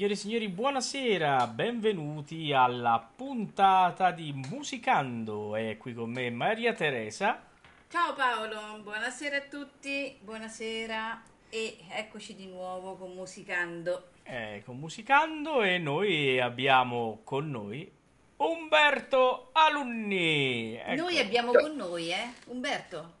[0.00, 5.54] Signore e signori, buonasera, benvenuti alla puntata di Musicando.
[5.54, 7.44] È qui con me Maria Teresa.
[7.86, 14.12] Ciao Paolo, buonasera a tutti, buonasera e eccoci di nuovo con Musicando.
[14.22, 17.92] Eh, con Musicando e noi abbiamo con noi
[18.36, 20.76] Umberto Alunni.
[20.76, 21.02] Ecco.
[21.02, 22.32] Noi abbiamo con noi, eh?
[22.46, 23.18] Umberto.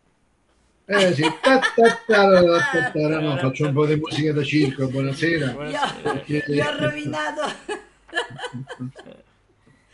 [0.92, 4.88] Eh sì, ta, ta, ta, ta, ta, no, faccio un po' di musica da circo,
[4.88, 5.52] buonasera.
[5.52, 6.22] Buonasera.
[6.26, 7.42] Io, io ho rovinato.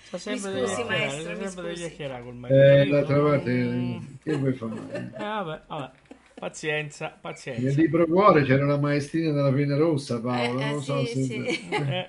[0.04, 1.74] Sta sempre Mi scusi, maestro, mi sempre scusi.
[1.82, 2.94] chiacchierare col Eh, marito.
[2.94, 3.96] d'altra parte, Mm.
[4.22, 4.72] che vuoi fare?
[4.92, 5.90] Eh, vabbè, vabbè.
[6.38, 7.80] Pazienza, Nel pazienza.
[7.80, 11.52] libro cuore c'era una maestrina della penna rossa, Paolo, Eh, eh, non so sì, se...
[11.52, 11.68] sì.
[11.70, 12.08] Eh,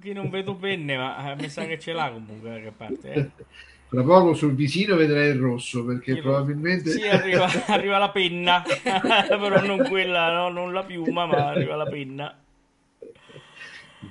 [0.00, 3.12] qui non vedo penne, ma eh, mi sa che ce l'ha comunque da qualche parte.
[3.12, 3.30] Eh.
[3.88, 6.90] Fra poco sul visino vedrai il rosso, perché Il- probabilmente...
[6.90, 11.86] Sì, arriva, arriva la penna, però non quella, no, non la piuma, ma arriva la
[11.86, 12.36] penna.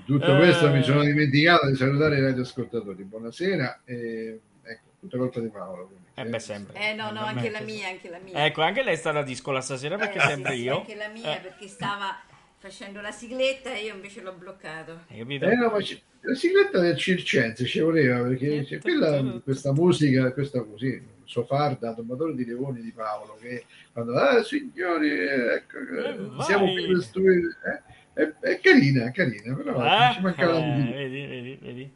[0.06, 0.72] Tutto questo Eh.
[0.72, 3.04] mi sono dimenticato di salutare i radioascoltatori.
[3.04, 5.88] Buonasera e ecco, tutta colpa di Paolo.
[5.88, 6.30] quindi, Eh sì.
[6.30, 6.90] beh, sempre.
[6.92, 8.46] Eh no, no, anche la mia, anche la mia.
[8.46, 10.78] Ecco, anche lei è stata a discola stasera perché Eh, sì, sempre sì, io.
[10.78, 12.16] Anche la mia Eh, perché stava
[12.66, 15.02] facendo la sigletta e io invece l'ho bloccato.
[15.10, 15.46] hai capito?
[15.46, 20.32] Eh no, ma ci- la sigletta del Circense ci voleva perché c'è quella, questa musica,
[20.34, 26.42] questa così, Sofarda, domatore di Leoni di Paolo, che quando, ah signori, ecco, Eh, eh,
[26.44, 27.84] siamo qui per studiare,
[28.16, 30.14] eh, è, è carina, è carina, però Eh?
[30.14, 31.94] ci manca la Eh, vedi, vedi, vedi.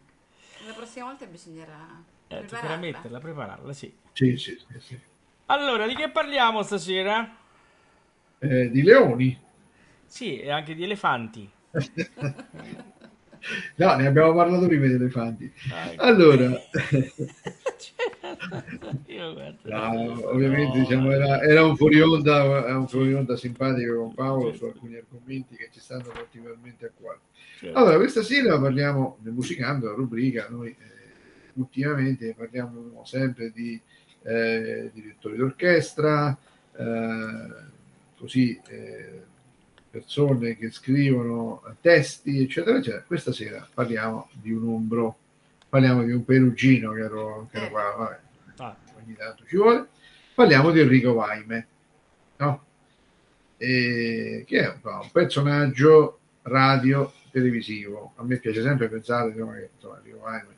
[0.68, 2.78] La prossima volta bisognerà Eh, prepararla.
[2.78, 3.92] metterla, prepararla, sì.
[4.14, 5.00] Sì, sì, sì, sì.
[5.48, 7.38] Allora, di che parliamo stasera?
[8.38, 9.48] Eh, di Leoni.
[10.10, 11.50] Sì, e anche di elefanti.
[13.76, 15.50] No, ne abbiamo parlato prima di elefanti.
[15.90, 16.04] Ecco.
[16.04, 16.50] Allora,
[19.64, 24.54] no, ovviamente no, diciamo, era, era un fuori onda, un fuori onda simpatico con Paolo
[24.54, 27.20] su alcuni argomenti che ci stanno particolarmente a cuore.
[27.58, 27.78] certo.
[27.78, 30.76] Allora, questa sera parliamo del musicando, la rubrica, noi eh,
[31.54, 33.80] ultimamente parliamo sempre di
[34.24, 36.38] eh, direttori d'orchestra,
[36.76, 37.68] eh,
[38.18, 39.24] così eh,
[39.90, 43.04] persone che scrivono testi, eccetera, eccetera.
[43.06, 45.18] Questa sera parliamo di un umbro,
[45.68, 47.70] parliamo di un perugino che ero, che ero Eh.
[47.70, 48.20] qua, vabbè,
[48.58, 49.88] Ah, ogni tanto ci vuole.
[50.36, 51.68] Parliamo di Enrico Vaime,
[52.38, 52.64] no?
[53.58, 58.14] E- che è un, un personaggio radio televisivo.
[58.16, 60.58] A me piace sempre pensare insomma, che insomma, Enrico Vaime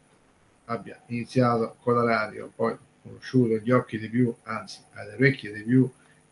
[0.65, 5.63] abbia iniziato con la radio, poi conosciuto agli occhi di più, anzi alle orecchie di
[5.63, 5.89] più,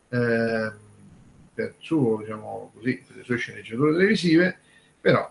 [0.09, 0.73] ehm,
[1.59, 4.57] per, suo, diciamo così, per le sue sceneggiature televisive,
[5.01, 5.29] però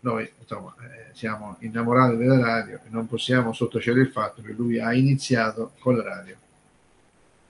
[0.00, 4.80] noi insomma, eh, siamo innamorati della radio e non possiamo sottacere il fatto che lui
[4.80, 6.36] ha iniziato con la radio.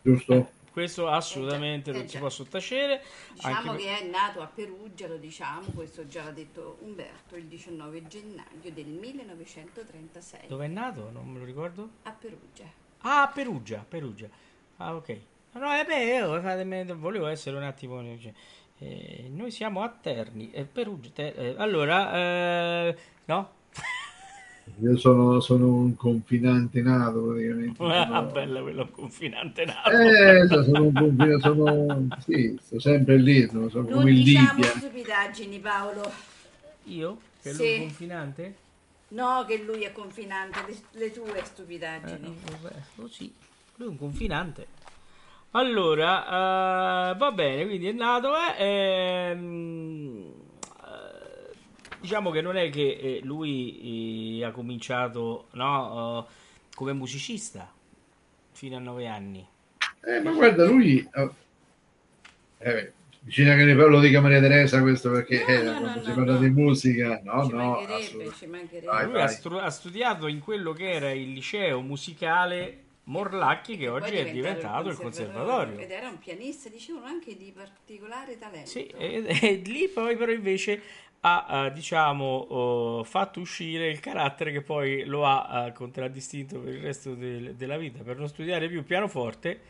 [0.02, 0.50] Giusto?
[0.76, 3.02] questo assolutamente Eh già, non eh si può sottacere.
[3.32, 7.44] Diciamo anche che è nato a Perugia, lo diciamo, questo già l'ha detto Umberto, il
[7.44, 11.08] 19 gennaio del 1936 Dove è nato?
[11.10, 11.88] Non me lo ricordo.
[12.02, 12.70] a Perugia.
[12.98, 14.28] Ah, Perugia, Perugia.
[14.76, 15.18] Ah, ok.
[15.58, 18.02] No, eh beh, io volevo essere un attimo...
[18.18, 18.32] cioè,
[18.78, 21.10] eh, noi siamo a Terni, eh, Perugia.
[21.14, 22.12] Te- eh, allora,
[22.88, 23.50] eh, no?
[24.80, 27.78] Io sono, sono un confinante nato praticamente.
[27.78, 29.90] Ah, Sono- bella quello confinante nato.
[29.92, 34.22] Eh, so- sono un confinante, sono, sì, sto sempre lì, sono, sono Non come in
[34.24, 36.12] diciamo stupidaggini Paolo,
[36.84, 37.18] Io?
[37.42, 37.62] Che Sì.
[37.62, 38.54] lui è confinante?
[39.08, 42.36] no che lui è confinante, le, le tue Eh, stupidaggini.
[42.60, 43.32] vabbè, oh sì,
[43.76, 44.66] lui è un confinante.
[45.56, 50.32] Allora, eh, va bene, quindi è nato, eh, ehm,
[50.84, 51.54] eh,
[51.98, 56.32] diciamo che non è che eh, lui eh, ha cominciato, no, eh,
[56.74, 57.72] come musicista
[58.52, 59.46] fino a nove anni.
[60.04, 61.08] Eh, ma guarda, lui...
[61.14, 61.30] eh,
[62.58, 66.02] eh, bisogna che ne parlo di Maria Teresa questo perché No, eh, no, no, quando
[66.02, 66.38] si no, parla no.
[66.38, 68.36] di musica, no, ci no, mancherebbe, assolutamente.
[68.36, 68.86] ci mancherebbe.
[68.86, 69.22] Vai, Lui vai.
[69.22, 74.30] ha, stru- ha studiato in quello che era il liceo musicale Morlacchi, che oggi è
[74.30, 75.78] diventato il conservatorio.
[75.78, 78.68] Ed era un pianista, dicevano anche di particolare talento.
[78.68, 80.80] Sì, e, e lì poi però invece
[81.20, 86.74] ha, eh, diciamo, oh, fatto uscire il carattere che poi lo ha eh, contraddistinto per
[86.74, 88.02] il resto del- della vita.
[88.02, 89.60] Per non studiare più pianoforte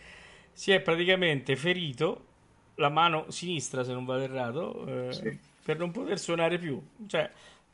[0.53, 2.25] si è praticamente ferito
[2.77, 5.39] la mano sinistra, se non vado errato, eh, Sì.
[5.63, 6.81] per non poter suonare più.
[7.07, 7.31] Cioè,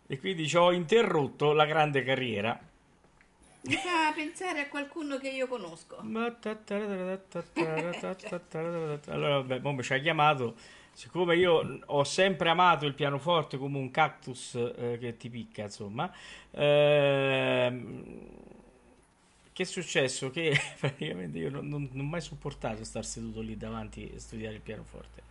[0.09, 2.59] e quindi ci ho interrotto la grande carriera.
[3.63, 5.99] Mi fa pensare a qualcuno che io conosco.
[9.13, 10.57] Allora, vabbè, mi ci ha chiamato.
[10.95, 16.13] Siccome io ho sempre amato il pianoforte come un cactus eh, che ti picca, insomma,
[16.51, 18.05] ehm,
[19.53, 20.31] che è successo?
[20.31, 25.23] Che praticamente io non, ho mai sopportato star seduto lì davanti e studiare il pianoforte.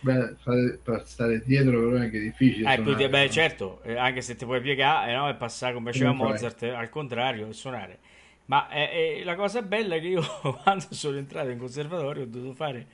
[0.00, 0.34] Beh,
[0.82, 2.72] per stare dietro però è anche difficile.
[2.72, 3.30] Eh, suonare, beh, no?
[3.30, 5.28] certo, eh, anche se ti puoi piegare, eh, no?
[5.28, 7.98] E passare come faceva Mozart, al contrario, e suonare.
[8.46, 10.22] Ma eh, la cosa bella è che io
[10.62, 12.86] quando sono entrato in conservatorio ho dovuto fare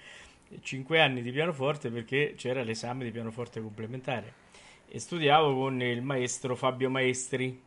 [0.60, 4.44] 5 anni di pianoforte perché c'era l'esame di pianoforte complementare
[4.88, 7.62] e studiavo con il maestro Fabio Maestri.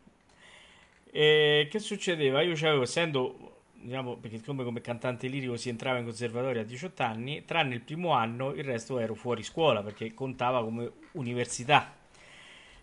[1.11, 2.41] E che succedeva?
[2.41, 3.48] Io avevo, essendo
[3.81, 7.81] diciamo, perché come, come cantante lirico si entrava in conservatorio a 18 anni, tranne il
[7.81, 11.95] primo anno il resto ero fuori scuola perché contava come università.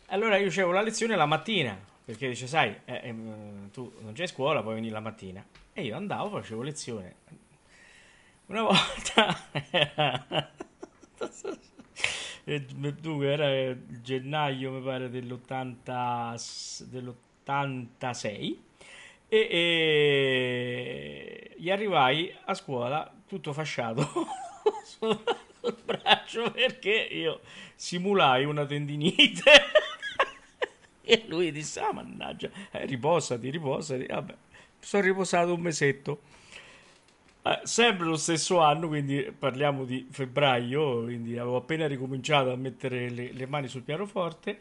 [0.07, 3.15] Allora io facevo la lezione la mattina, perché dice, sai, eh, eh,
[3.73, 5.45] tu non c'hai scuola, puoi venire la mattina.
[5.73, 7.15] E io andavo, facevo lezione.
[8.47, 9.37] Una volta
[13.01, 18.57] dunque era gennaio mi pare dell'80 dell'86
[19.29, 24.07] e, e gli arrivai a scuola tutto fasciato
[24.85, 25.19] sul,
[25.85, 27.41] braccio perché io
[27.75, 29.53] simulai una tendinite.
[31.09, 34.07] E lui disse ah mannaggia eh, riposati riposati.
[34.07, 34.35] Vabbè
[34.81, 36.21] sono riposato un mesetto.
[37.43, 43.09] Eh, sempre lo stesso anno quindi parliamo di febbraio quindi avevo appena ricominciato a mettere
[43.11, 44.59] le, le mani sul pianoforte.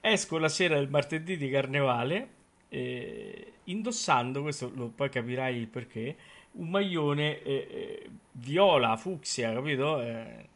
[0.00, 2.28] Esco la sera del martedì di carnevale
[2.74, 6.16] eh, indossando, questo lo, poi capirai il perché,
[6.52, 10.00] un maglione eh, eh, viola, fucsia, capito?
[10.02, 10.48] Eh,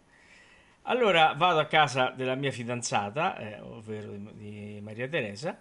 [0.83, 5.61] allora vado a casa della mia fidanzata, eh, ovvero di, di, Maria Teresa,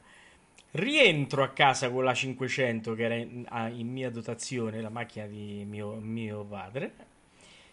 [0.72, 5.64] rientro a casa con la 500 che era in, in mia dotazione, la macchina di
[5.64, 6.94] mio, mio padre,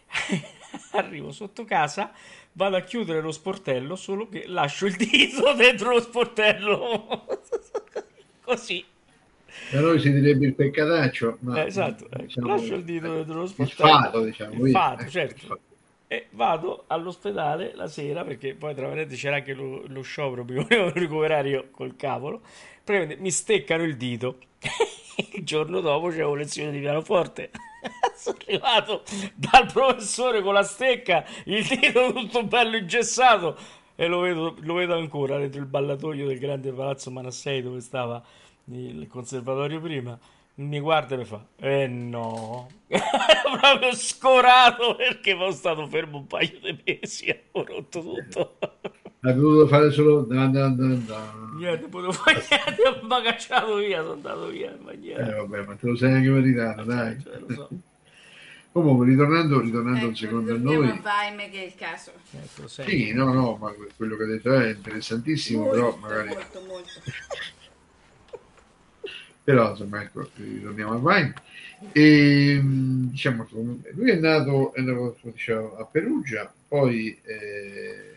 [0.93, 2.13] arrivo sotto casa,
[2.53, 7.27] vado a chiudere lo sportello, solo che lascio il dito dentro lo sportello.
[8.45, 8.85] Così.
[9.71, 13.89] Da noi si direbbe il peccataccio, ma eh, esatto, diciamo, lascio il dito dello sportello.
[13.89, 14.67] Il fato, diciamo.
[14.67, 15.61] Il fato, certo.
[16.07, 20.55] E vado all'ospedale la sera perché poi tra l'altro c'era anche lo, lo sciopero, mi
[20.63, 22.43] volevo ricoverare io col cavolo.
[22.87, 24.39] Mi steccano il dito.
[25.35, 27.51] il giorno dopo c'avevo lezione di pianoforte.
[28.17, 29.03] sono arrivato
[29.35, 33.57] dal professore con la stecca, il dito tutto bello ingessato
[33.97, 38.23] e lo vedo, lo vedo ancora dentro il ballatoio del grande palazzo Manassei dove stava
[38.67, 40.19] il conservatorio prima.
[40.57, 42.69] Mi guarda e mi fa eh no.
[42.87, 48.57] Proprio scorato perché poi stato fermo un paio di mesi ho rotto tutto.
[49.21, 51.55] Ha dovuto fare solo no, no, no.
[51.57, 55.97] niente potevo fare niente ho cacciato via sono andato via eh vabbè ma te lo
[55.97, 57.21] sei anche meritato dai.
[57.21, 57.69] cioè, lo so.
[58.75, 60.99] Comunque, ritornando, ritornando ecco, un secondo a noi.
[61.01, 62.11] Vaime che è il caso.
[62.33, 66.29] Ecco, sì, no, no, ma quello che ha detto è interessantissimo, molto, però magari...
[66.31, 66.91] Molto, molto.
[69.45, 71.35] però, insomma, ecco, ritorniamo a Vaime.
[71.93, 78.15] E, diciamo, lui è nato, è nato diciamo, a Perugia, poi eh,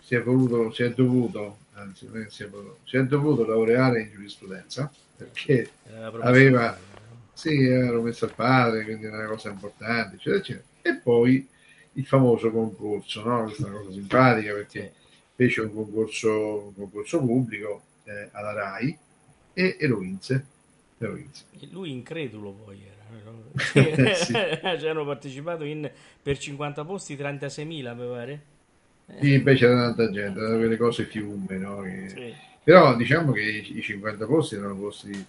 [0.00, 3.44] si, è voluto, si è dovuto, anzi, non è si, è voluto, si è dovuto
[3.44, 5.68] laureare in giurisprudenza perché
[6.20, 6.74] aveva
[7.34, 10.64] sì, ero messo al padre, quindi era una cosa importante, eccetera, eccetera.
[10.82, 11.46] E poi
[11.94, 13.44] il famoso concorso, no?
[13.44, 14.92] Questa è una cosa simpatica perché
[15.34, 18.98] fece un concorso, un concorso pubblico eh, alla RAI
[19.52, 20.46] e, e lo vinse.
[20.98, 21.44] E lo vinse.
[21.70, 22.92] Lui incredulo poi era.
[23.24, 23.44] No?
[24.14, 24.32] sì.
[24.78, 25.90] Ci hanno partecipato in,
[26.22, 28.42] per 50 posti 36.000 mi pare.
[29.20, 31.82] Sì, beh c'era tanta gente, erano quelle cose fiume, no?
[31.82, 32.08] Che...
[32.08, 32.34] Sì.
[32.62, 35.26] Però diciamo che i 50 posti erano posti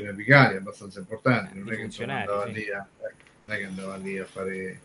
[0.00, 2.52] apicali abbastanza importanti, non è, che, insomma, andava, sì.
[2.52, 4.80] lì a, ecco, non è che andava lì a fare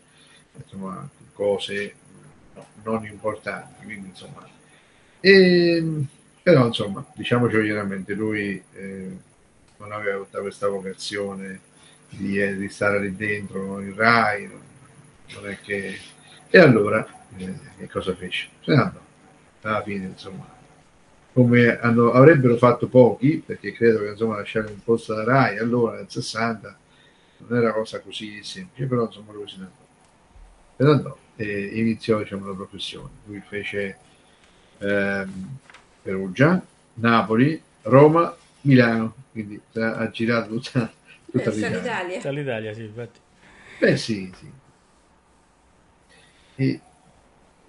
[0.56, 1.94] insomma, cose
[2.54, 4.48] no, non importanti, quindi insomma.
[5.20, 6.04] E,
[6.42, 9.16] però insomma, diciamoci chiaramente, lui eh,
[9.76, 11.60] non aveva tutta questa vocazione
[12.08, 14.62] di, eh, di, stare lì dentro in Rai, non,
[15.34, 15.98] non è che...
[16.48, 18.48] E allora, eh, che cosa fece?
[18.60, 19.00] Se ne andò.
[19.62, 20.59] Alla fine, insomma,
[21.32, 25.96] come hanno, avrebbero fatto pochi, perché credo che insomma lasciare un posto da Rai allora
[25.96, 26.78] nel 60
[27.38, 29.86] non era cosa così semplice, però insomma lui se ne andò.
[30.76, 33.08] Se ne andò e iniziò diciamo, la professione.
[33.24, 33.96] Lui fece
[34.76, 35.58] ehm,
[36.02, 36.62] Perugia,
[36.94, 40.92] Napoli, Roma, Milano, quindi ha girato tutta,
[41.30, 42.16] tutta eh, l'Italia.
[42.16, 43.18] Tutta l'Italia, sì, infatti.
[43.78, 44.52] Beh sì, sì.
[46.56, 46.80] E,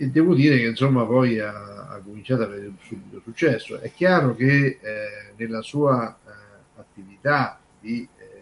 [0.01, 3.79] e devo dire che insomma poi ha ha cominciato ad avere subito successo.
[3.79, 8.41] È chiaro che eh, nella sua eh, attività di eh,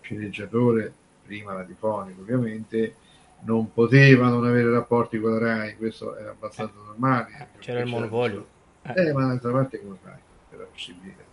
[0.00, 0.92] sceneggiatore,
[1.24, 2.96] prima radiofonico ovviamente,
[3.40, 7.48] non poteva non avere rapporti con la RAI, questo era abbastanza normale.
[7.58, 8.46] C'era il monopolio.
[8.82, 9.08] Eh.
[9.08, 10.18] eh, ma d'altra parte come fai?
[10.50, 11.23] Era possibile.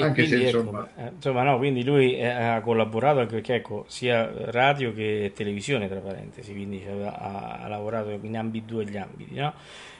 [0.00, 3.54] E Anche se ecco, insomma, eh, insomma, no, quindi lui eh, ha collaborato anche perché,
[3.54, 8.96] ecco, sia radio che televisione, tra parentesi, quindi cioè, ha, ha lavorato in ambedue gli
[8.96, 9.52] ambiti, no?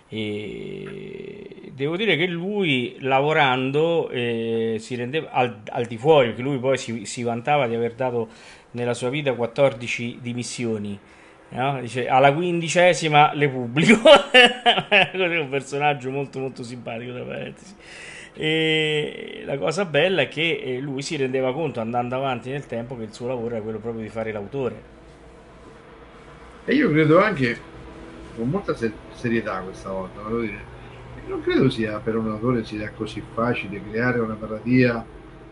[0.08, 6.58] E devo dire che lui lavorando eh, si rendeva al, al di fuori, perché lui
[6.58, 8.28] poi si, si vantava di aver dato
[8.72, 10.96] nella sua vita 14 dimissioni.
[11.48, 11.80] no?
[11.80, 13.98] Dice alla quindicesima le pubblico.
[14.30, 17.74] È un personaggio molto molto simpatico, tra parentesi.
[18.40, 22.96] E la cosa bella è che eh, lui si rendeva conto andando avanti nel tempo
[22.96, 24.90] che il suo lavoro era quello proprio di fare l'autore.
[26.64, 27.70] e io credo anche
[28.34, 30.70] con molta se- serietà questa volta, voglio dire,
[31.26, 35.08] non credo sia per un autore sia così facile creare una paradia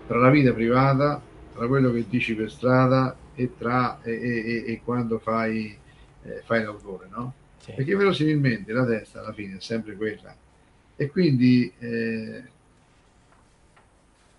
[0.07, 4.73] tra la vita privata, tra quello che dici per strada e, tra, e, e- e-
[4.73, 5.81] e quando fai,
[6.23, 7.39] eh, fai l'autore, no?
[7.59, 7.73] Sì.
[7.75, 10.37] Perché verosimilmente la testa alla fine è sempre quella.
[10.97, 12.53] E quindi eh,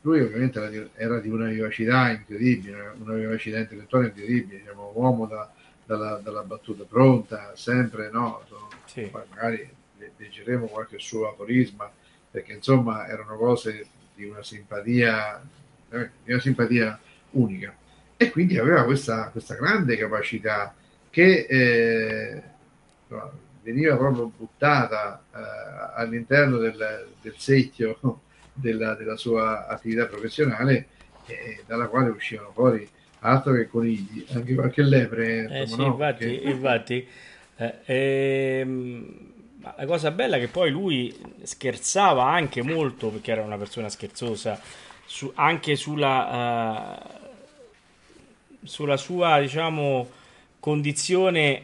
[0.08, 5.26] lui ovviamente era di, era di una vivacità incredibile, una vivacità intellettuale incredibile, diciamo, uomo
[5.26, 5.52] da-
[5.86, 8.42] dalla, dalla battuta pronta, sempre, no?
[8.48, 9.02] Sono- Sì.
[9.12, 11.92] poi magari le- leggeremo qualche suo aforisma,
[12.32, 13.86] perché insomma erano cose
[14.16, 15.42] di una simpatia,
[15.90, 16.98] eh, di una simpatia
[17.32, 17.76] unica.
[18.16, 20.74] E quindi aveva questa, questa grande capacità
[21.10, 22.42] che eh,
[23.62, 25.38] veniva proprio buttata eh,
[25.96, 28.22] all'interno del, del secchio
[28.58, 30.88] della, della sua attività professionale,
[31.28, 32.88] eh, dalla quale uscivano fuori
[33.20, 35.48] altro che conigli, anche qualche lepre.
[35.50, 35.86] Eh sì, no?
[35.88, 37.08] infatti, Perché- infatti
[37.58, 39.32] eh, ehm,
[39.78, 44.60] la cosa bella è che poi lui scherzava anche molto, perché era una persona scherzosa,
[45.06, 47.28] su- anche sulla, eh,
[48.64, 50.10] sulla sua, diciamo,
[50.60, 51.64] condizione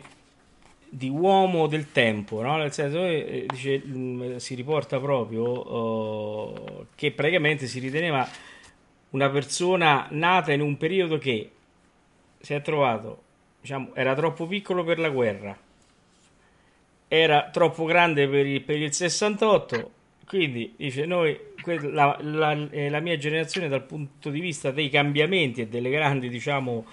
[0.96, 2.58] di uomo del tempo, no?
[2.58, 8.28] Nel senso, eh, dice, mh, si riporta proprio eh, che praticamente si riteneva
[9.12, 11.50] una persona nata in un periodo che
[12.40, 13.24] si è trovato,
[13.62, 15.58] diciamo, era troppo piccolo per la guerra,
[17.08, 19.92] era troppo grande per il, per il 68,
[20.28, 21.40] quindi dice noi,
[21.92, 26.30] la, la- eh, la mia generazione dal punto di vista dei cambiamenti e delle grandi,
[26.30, 26.86] diciamo,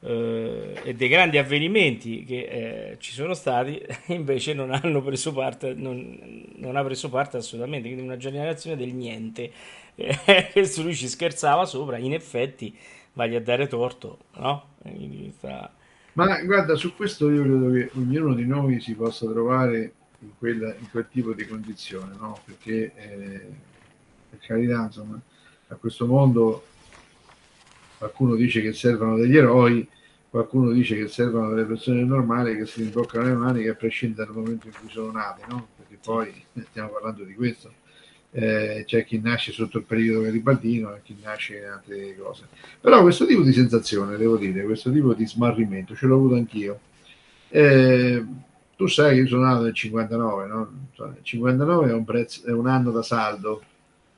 [0.00, 5.74] eh, e dei grandi avvenimenti che eh, ci sono stati, invece non hanno preso parte,
[5.74, 9.50] non, non ha preso parte assolutamente, quindi una generazione del niente.
[10.00, 12.72] Eh, questo lui ci scherzava sopra, in effetti
[13.14, 14.76] vai a dare torto, no?
[15.36, 15.72] Sta-
[16.12, 20.74] Ma guarda, su questo io credo che ognuno di noi si possa trovare in, quella-
[20.74, 22.40] in quel tipo di condizione, no?
[22.44, 23.40] Perché, eh,
[24.30, 25.20] per carità, insomma,
[25.68, 26.64] a questo mondo
[27.98, 29.86] qualcuno dice che servono degli eroi,
[30.30, 34.42] qualcuno dice che servono delle persone normali che si rimboccano le maniche a prescindere dal
[34.42, 35.68] momento in cui sono nate, no?
[35.76, 36.32] Perché poi
[36.70, 37.72] stiamo parlando di questo.
[38.30, 42.46] Eh, c'è chi nasce sotto il periodo garibaldino e chi nasce in altre cose.
[42.80, 46.80] Però questo tipo di sensazione, devo dire, questo tipo di smarrimento ce l'ho avuto anch'io.
[47.48, 48.24] Eh,
[48.76, 50.70] tu sai che io sono nato nel 59, no?
[50.94, 53.62] Il 59 è un, prezzo- è un anno da saldo,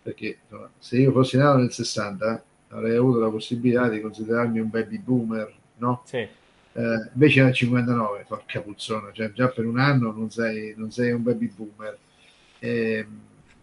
[0.03, 0.39] perché
[0.79, 5.53] se io fossi nato nel 60 avrei avuto la possibilità di considerarmi un baby boomer,
[5.79, 6.03] no?
[6.05, 6.29] Sì,
[6.73, 11.11] Eh, invece nel 59, porca puzzona, cioè già per un anno non sei, non sei
[11.13, 11.99] un baby boomer.
[12.59, 13.07] E,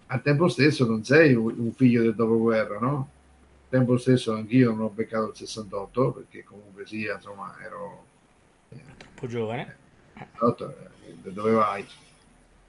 [0.08, 3.10] al tempo stesso non sei un, figlio del dopoguerra, no?
[3.64, 8.06] Al tempo stesso anch'io non ho beccato il 68, perché comunque sia, insomma, ero...
[8.70, 9.76] eh, troppo giovane.
[10.14, 11.86] 68, eh, da dove vai?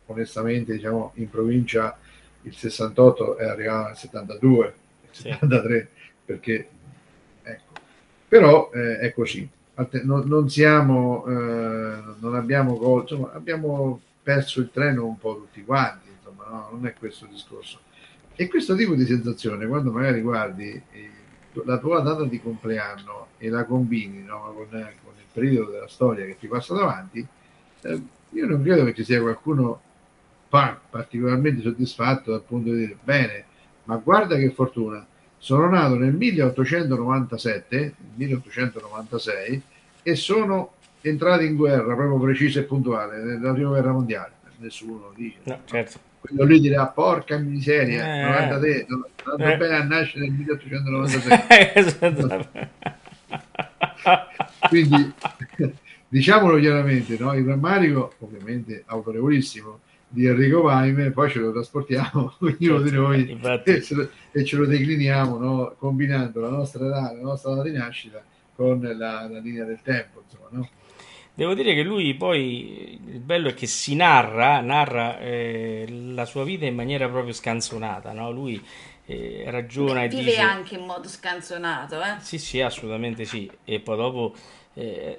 [0.06, 1.98] Onestamente, diciamo, in provincia
[2.42, 5.22] il 68 è arrivato nel 72, il Sì.
[5.22, 5.90] 73,
[6.28, 6.68] perché
[7.42, 7.72] ecco.
[8.28, 9.48] Però eh, è così.
[10.02, 15.64] Non, non siamo, eh, non abbiamo col- insomma, abbiamo perso il treno un po' tutti
[15.64, 16.68] quanti, insomma, no?
[16.72, 17.78] non è questo il discorso.
[18.34, 21.10] E questo tipo di sensazione, quando magari guardi eh,
[21.64, 26.26] la tua data di compleanno e la combini no, con, con il periodo della storia
[26.26, 27.26] che ti passa davanti,
[27.82, 29.80] eh, io non credo che ci sia qualcuno
[30.48, 33.44] pa- particolarmente soddisfatto dal punto di dire bene,
[33.84, 35.06] ma guarda che fortuna,
[35.38, 39.62] sono nato nel 1897, 1896
[40.02, 44.32] e sono entrato in guerra proprio preciso e puntuale nella prima guerra mondiale.
[44.58, 45.38] Nessuno lo dice.
[45.44, 45.98] No, certo.
[46.20, 48.26] Quello lì dirà porca miseria, Eh.
[48.26, 49.56] guarda te, non è andato Eh.
[49.56, 51.70] bene a nascere nel 1896.
[51.74, 52.48] Esatto.
[54.68, 55.12] Quindi
[56.08, 57.32] diciamolo chiaramente, no?
[57.34, 63.32] il rammarico, ovviamente autorevolissimo, di Enrico Vaime, poi ce lo trasportiamo ognuno di noi Certo,
[63.32, 63.70] Infatti.
[63.70, 65.74] e ce lo, e ce lo decliniamo no?
[65.78, 68.22] combinando la nostra età, la nostra data di nascita
[68.54, 70.22] con la, la linea del tempo.
[70.24, 70.68] Insomma, no?
[71.34, 76.42] Devo dire che lui poi, il bello è che si narra, narra eh, la sua
[76.42, 78.32] vita in maniera proprio scanzonata, no?
[78.32, 78.60] Lui
[79.10, 80.40] e ragiona e Vive dice...
[80.40, 82.16] anche in modo scanzonato, eh?
[82.18, 83.50] Sì, sì, assolutamente sì.
[83.64, 84.34] E poi dopo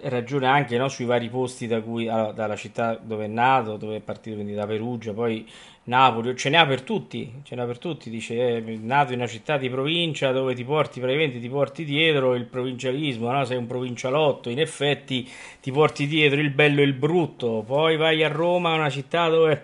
[0.04, 3.98] ragiona anche no, sui vari posti da cui, allora, dalla città dove è nato, dove
[3.98, 5.46] è partito, quindi da Perugia, poi
[5.84, 8.10] Napoli, ce n'ha per tutti, ce n'ha per tutti.
[8.10, 12.36] Dice, eh, nato in una città di provincia dove ti porti, praticamente ti porti dietro
[12.36, 13.44] il provincialismo, no?
[13.44, 15.28] sei un provincialotto, in effetti
[15.60, 17.64] ti porti dietro il bello e il brutto.
[17.66, 19.64] Poi vai a Roma, una città dove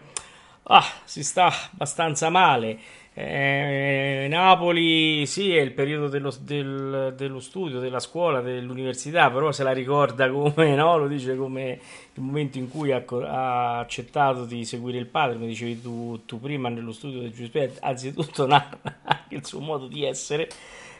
[0.63, 2.77] ah, si sta abbastanza male
[3.17, 9.63] eh, Napoli sì, è il periodo dello, del, dello, studio, della scuola, dell'università, però se
[9.63, 10.97] la ricorda come, no?
[10.97, 11.79] Lo dice come
[12.13, 16.41] il momento in cui ha, ha accettato di seguire il padre, come dicevi tu, tu
[16.41, 20.49] prima nello studio del Giuseppe, anzitutto narra anche il suo modo di essere,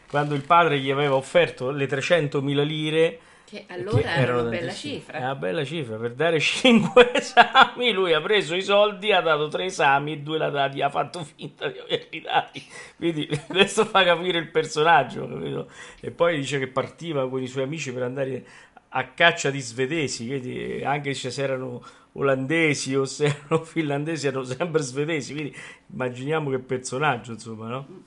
[0.10, 5.18] quando il padre gli aveva offerto le 300.000 lire che allora era una bella cifra.
[5.18, 7.92] È una bella cifra per dare 5 esami.
[7.92, 11.24] Lui ha preso i soldi, ha dato 3 esami e 2 l'ha dati, ha fatto
[11.24, 12.64] finta di averli dati.
[12.98, 15.28] Quindi questo fa capire il personaggio.
[15.28, 15.70] Capito?
[16.02, 18.46] E poi dice che partiva con i suoi amici per andare
[18.90, 20.25] a caccia di svedesi.
[20.28, 21.84] Quindi anche se erano
[22.14, 25.34] olandesi o se erano finlandesi, erano sempre svedesi.
[25.34, 25.56] Quindi
[25.93, 28.04] immaginiamo che personaggio, insomma, no?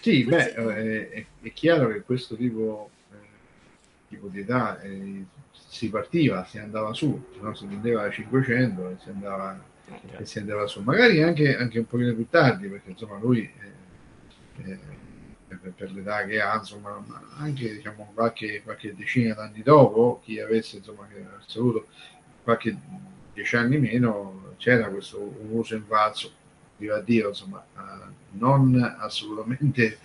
[0.00, 2.90] Sì, beh, è, è chiaro che questo tipo
[4.08, 7.54] tipo di età eh, si partiva, si andava su, no?
[7.54, 9.60] si vendeva a 500 e si andava,
[10.18, 14.70] e si andava su, magari anche, anche, un pochino più tardi, perché insomma lui eh,
[14.70, 14.78] eh,
[15.48, 17.04] per, per, l'età che ha, insomma,
[17.36, 21.06] anche diciamo, qualche, qualche decina d'anni dopo, chi avesse insomma,
[21.56, 21.86] avuto
[22.42, 22.76] qualche
[23.32, 26.32] dieci anni meno, c'era questo uso invalso,
[26.76, 29.98] viva Dio, insomma, eh, non assolutamente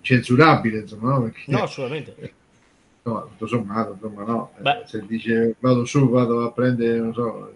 [0.00, 1.22] censurabile, insomma, no?
[1.22, 2.32] Perché, no, assolutamente.
[3.02, 4.52] No, tutto sommato, insomma, no.
[4.58, 4.82] Beh.
[4.86, 7.52] Se dice vado su, vado a prendere, non so,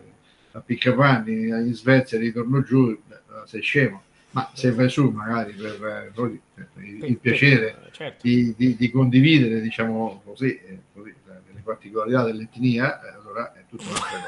[0.52, 2.96] a piccapanni in Svezia e ritorno giù,
[3.44, 4.02] sei scemo.
[4.32, 8.18] Ma se vai su magari per, così, per il, il, piacere certo.
[8.22, 11.12] di, di, di, condividere, diciamo così, eh, così
[11.52, 14.18] le particolarità dell'etnia, eh, allora è tutta un'altra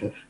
[0.00, 0.12] cosa.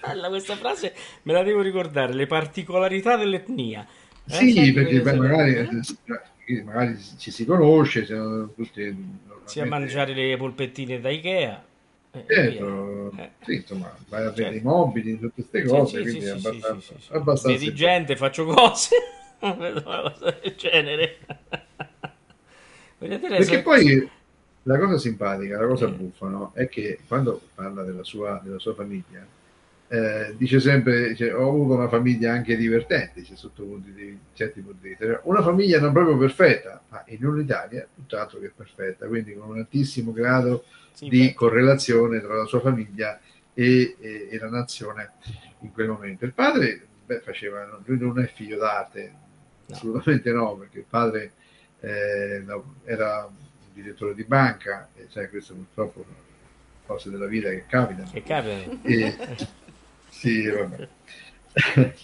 [0.00, 3.86] Bella questa frase, me la devo ricordare, le particolarità dell'etnia.
[4.26, 5.54] Eh, sì, perché beh, magari,
[6.46, 11.64] eh, magari, ci si conosce, siamo tutti si a mangiare le polpettine da Ikea.
[12.12, 13.30] Eh, certo, eh.
[13.44, 14.58] sì, insomma, vai a vedere certo.
[14.58, 18.44] i mobili, tutte queste cose, sì, quindi sì, è abbastanza, sì, abbastanza Vedi gente, faccio
[18.46, 18.96] cose,
[19.40, 21.18] una cosa del genere.
[22.98, 24.08] Perché poi
[24.62, 26.52] la cosa simpatica, la cosa buffa, no?
[26.54, 29.26] è che quando parla della sua, della sua famiglia,
[29.88, 34.60] eh, dice sempre dice, ho avuto una famiglia anche divertente dice, sotto punti di, certi
[34.60, 39.34] punti di vista una famiglia non proprio perfetta ma in un'Italia tutt'altro che perfetta quindi
[39.34, 41.34] con un altissimo grado sì, di beh.
[41.34, 43.20] correlazione tra la sua famiglia
[43.52, 45.12] e, e, e, la nazione
[45.60, 49.12] in quel momento il padre beh, faceva lui non è figlio d'arte
[49.66, 49.74] no.
[49.74, 51.32] assolutamente no perché il padre
[51.80, 52.42] eh,
[52.84, 53.34] era un
[53.74, 56.04] direttore di banca e sai questo purtroppo
[56.86, 59.16] cose della vita che capitano che capitano e,
[60.14, 60.88] sì, vabbè.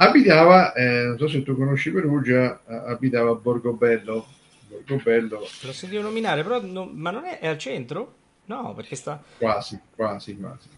[0.00, 4.26] abitava, eh, non so se tu conosci Perugia, abitava a Borgobello.
[4.68, 5.46] Borgobello.
[5.62, 8.14] Lo sentivo nominare, però no, ma non è, è, al centro?
[8.46, 9.22] No, perché sta...
[9.38, 10.68] Quasi, quasi, quasi.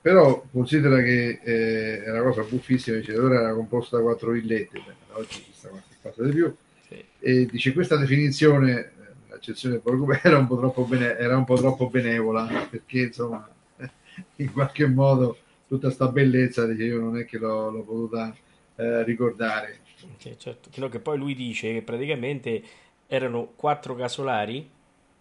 [0.00, 4.82] Però considera che eh, è una cosa buffissima, dice, allora era composta da quattro villette,
[5.12, 6.54] oggi ci sta qualche cosa di più.
[6.88, 7.04] Sì.
[7.20, 8.92] E dice questa definizione,
[9.28, 13.48] l'accezione del Borgobello era un po' troppo, bene, era un po troppo benevola, perché insomma,
[14.36, 15.36] in qualche modo
[15.72, 18.34] tutta sta bellezza dice, io non è che l'ho, l'ho potuta
[18.76, 19.80] eh, ricordare.
[20.16, 20.68] Okay, certo.
[20.70, 22.62] Fino che poi lui dice che praticamente
[23.06, 24.68] erano quattro casolari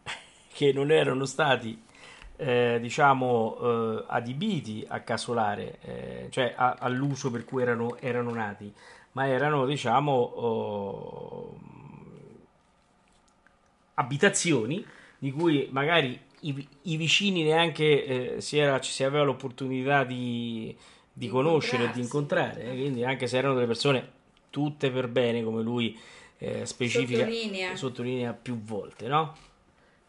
[0.52, 1.82] che non erano stati
[2.36, 8.74] eh, diciamo eh, adibiti a casolare, eh, cioè a, all'uso per cui erano, erano, nati,
[9.14, 11.60] ma erano diciamo oh,
[13.94, 14.86] abitazioni
[15.18, 20.76] di cui magari i, i vicini neanche eh, si, era, si, aveva l'opportunità di,
[21.12, 25.44] di conoscere e di incontrare, eh, quindi anche se erano delle persone tutte per bene,
[25.44, 25.98] come lui
[26.38, 27.76] eh, specifica, sottolinea.
[27.76, 29.36] sottolinea più volte, no?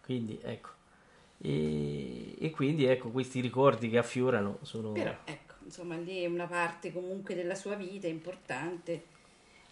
[0.03, 0.71] Quindi ecco.
[1.45, 4.93] E, e, quindi ecco questi ricordi che affiorano sono...
[4.93, 9.05] Però ecco, insomma lì è una parte comunque della sua vita importante,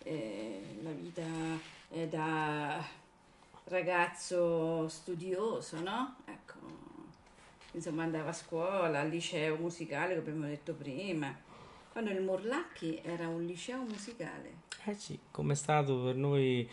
[0.03, 1.23] eh, la vita
[1.91, 2.85] eh, da
[3.71, 6.17] ragazzo studioso, no?
[6.27, 6.55] Ecco,
[7.73, 11.35] insomma andava a scuola, al liceo musicale, come abbiamo detto prima.
[11.93, 14.69] Quando il Morlacchi era un liceo musicale.
[14.85, 16.69] Eh sì, come è stato per noi...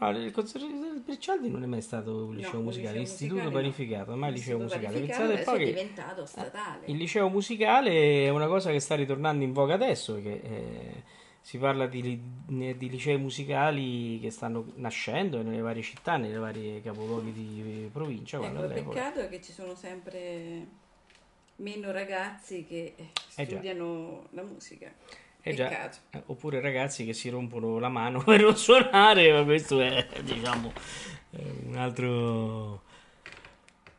[0.00, 3.62] No, il Conservatorio del Briccialdi non è mai stato un liceo no, musicale, l'istituto musicale
[3.62, 4.16] panificato, no.
[4.16, 5.00] ma il liceo musicale.
[5.00, 6.86] Pensate poi è diventato statale.
[6.86, 11.02] il liceo musicale è una cosa che sta ritornando in voga adesso, perché eh,
[11.48, 17.32] si parla di, di, licei musicali che stanno nascendo nelle varie città, nelle varie capoluoghi
[17.32, 18.36] di provincia.
[18.36, 20.66] Ecco, il peccato è che ci sono sempre
[21.56, 24.92] meno ragazzi che eh studiano eh la musica.
[25.40, 29.80] Eh già, eh, oppure ragazzi che si rompono la mano per non suonare, ma questo
[29.80, 30.70] è diciamo
[31.64, 32.82] un altro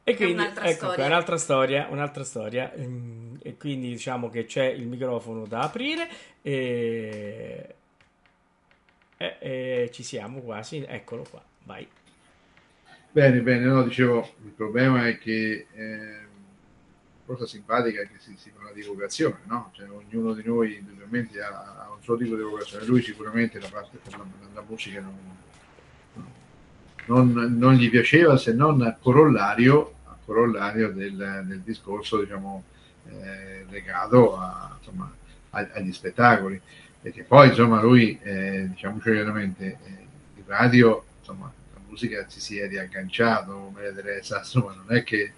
[0.10, 1.06] e quindi, un'altra, ecco storia.
[1.06, 1.88] un'altra storia.
[1.89, 2.74] Un'altra storia.
[2.74, 6.08] Ehm, e quindi diciamo che c'è il microfono da aprire
[6.41, 7.76] e,
[9.17, 10.86] e, e ci siamo quasi.
[10.88, 11.88] Eccolo qua, vai.
[13.12, 16.28] Bene, bene, no, dicevo, il problema è che eh,
[17.26, 19.72] cosa simpatica è che si, si parla di vocazione, no?
[19.74, 22.86] Cioè, ognuno di noi individualmente ha, ha, un suo tipo di vocazione.
[22.86, 25.17] Lui sicuramente la parte della, la musica non,
[27.06, 29.98] non, non, gli piaceva se non corollario
[30.30, 32.63] corollario del, del discorso diciamo,
[33.08, 35.12] eh, legato a, insomma,
[35.50, 36.62] agli spettacoli.
[37.02, 42.60] Perché poi insomma lui, eh, diciamo chiaramente, eh, in radio insomma, la musica ci si
[42.60, 45.34] è riagganciato, Maria Teresa, insomma non è che...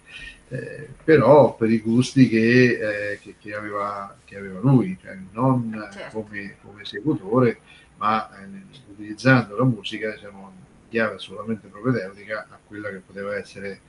[0.50, 5.90] Eh, però per i gusti che, eh, che, che, aveva, che aveva, lui, cioè non
[5.94, 6.24] certo.
[6.24, 7.60] come, come, esecutore,
[7.96, 8.48] ma eh,
[8.90, 13.80] utilizzando la musica diciamo, in chiave assolutamente propedeutica a quella che poteva essere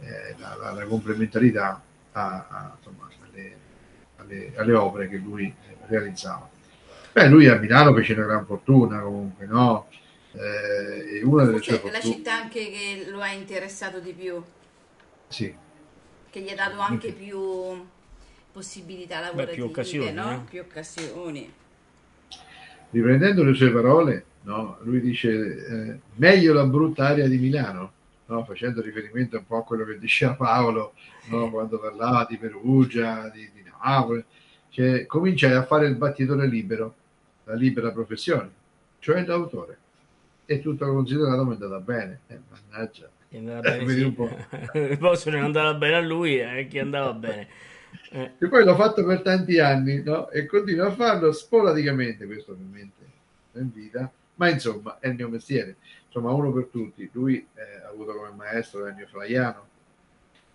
[0.00, 1.82] eh, la, la, la, complementarità
[2.12, 3.56] a, a, insomma, alle,
[4.16, 5.52] alle, alle, opere che lui
[5.86, 6.48] realizzava.
[7.12, 9.88] Beh, lui a Milano fece una gran fortuna comunque, no?
[10.32, 11.92] Eh, una delle sue fortune...
[11.92, 14.42] la città anche che lo ha interessato di più.
[15.28, 15.54] Sì.
[16.30, 17.86] Che gli ha dato anche più
[18.52, 20.32] possibilità lavorative, Beh, più occasioni, no?
[20.32, 20.40] eh?
[20.48, 21.52] più occasioni.
[22.90, 24.78] Riprendendo le sue parole, no?
[24.82, 27.92] lui dice eh, meglio la brutta aria di Milano
[28.26, 28.44] no?
[28.44, 30.94] facendo riferimento un po' a quello che diceva Paolo
[31.28, 31.50] no?
[31.50, 34.24] quando parlava di Perugia, di, di Napoli,
[34.68, 36.94] che cominciai a fare il battitore libero,
[37.44, 38.50] la libera professione,
[38.98, 39.78] cioè l'autore.
[40.44, 42.20] E tutto considerato mi è andata bene.
[42.28, 43.10] Eh, mannaggia.
[43.28, 44.02] È andata bene, eh, sì.
[44.02, 44.36] un po'.
[44.98, 47.48] poi se non andava bene a lui, eh, chi andava bene.
[48.10, 48.32] Eh.
[48.38, 50.30] E poi l'ho fatto per tanti anni, no?
[50.30, 53.04] E continuo a farlo sporadicamente, questo ovviamente
[53.54, 55.76] in vita, ma insomma è il mio mestiere
[56.16, 57.08] insomma uno per tutti.
[57.12, 59.66] Lui eh, ha avuto come maestro Ennio Flaiano,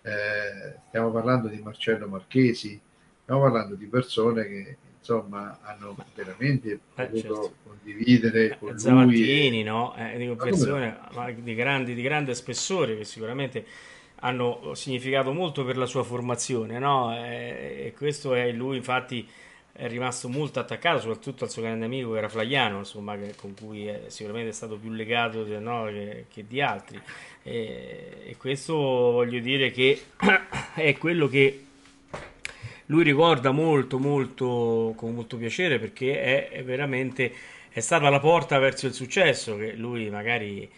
[0.02, 2.78] eh, stiamo parlando di Marcello Marchesi,
[3.22, 7.54] stiamo parlando di persone che insomma hanno veramente eh, potuto certo.
[7.64, 9.62] condividere eh, con Zavattini, lui.
[9.62, 9.94] no?
[9.96, 10.98] Eh, dico, persone
[11.36, 13.64] di, grandi, di grande spessore che sicuramente
[14.24, 17.14] hanno significato molto per la sua formazione, no?
[17.14, 19.28] Eh, e questo è lui, infatti
[19.72, 23.54] è rimasto molto attaccato, soprattutto al suo grande amico che era Flaiano, insomma, che, con
[23.54, 27.00] cui è, sicuramente è stato più legato no, che, che, di altri.
[27.42, 30.00] E, e, questo voglio dire che
[30.74, 31.64] è quello che
[32.86, 37.32] lui ricorda molto, molto, con molto piacere, perché è, è veramente
[37.70, 40.70] è stata la porta verso il successo che lui magari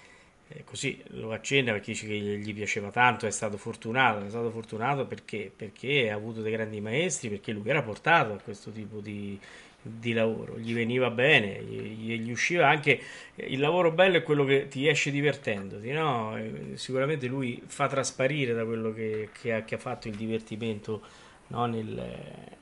[0.62, 5.04] così lo accenna perché dice che gli piaceva tanto, è stato fortunato, è stato fortunato
[5.06, 9.38] perché, perché ha avuto dei grandi maestri, perché lui era portato a questo tipo di,
[9.82, 13.00] di lavoro, gli veniva bene, gli, gli, usciva anche
[13.34, 16.38] il lavoro bello è quello che ti esce divertendoti, no?
[16.74, 21.02] sicuramente lui fa trasparire da quello che, che, ha, che ha, fatto il divertimento
[21.48, 21.66] no?
[21.66, 22.02] Nel,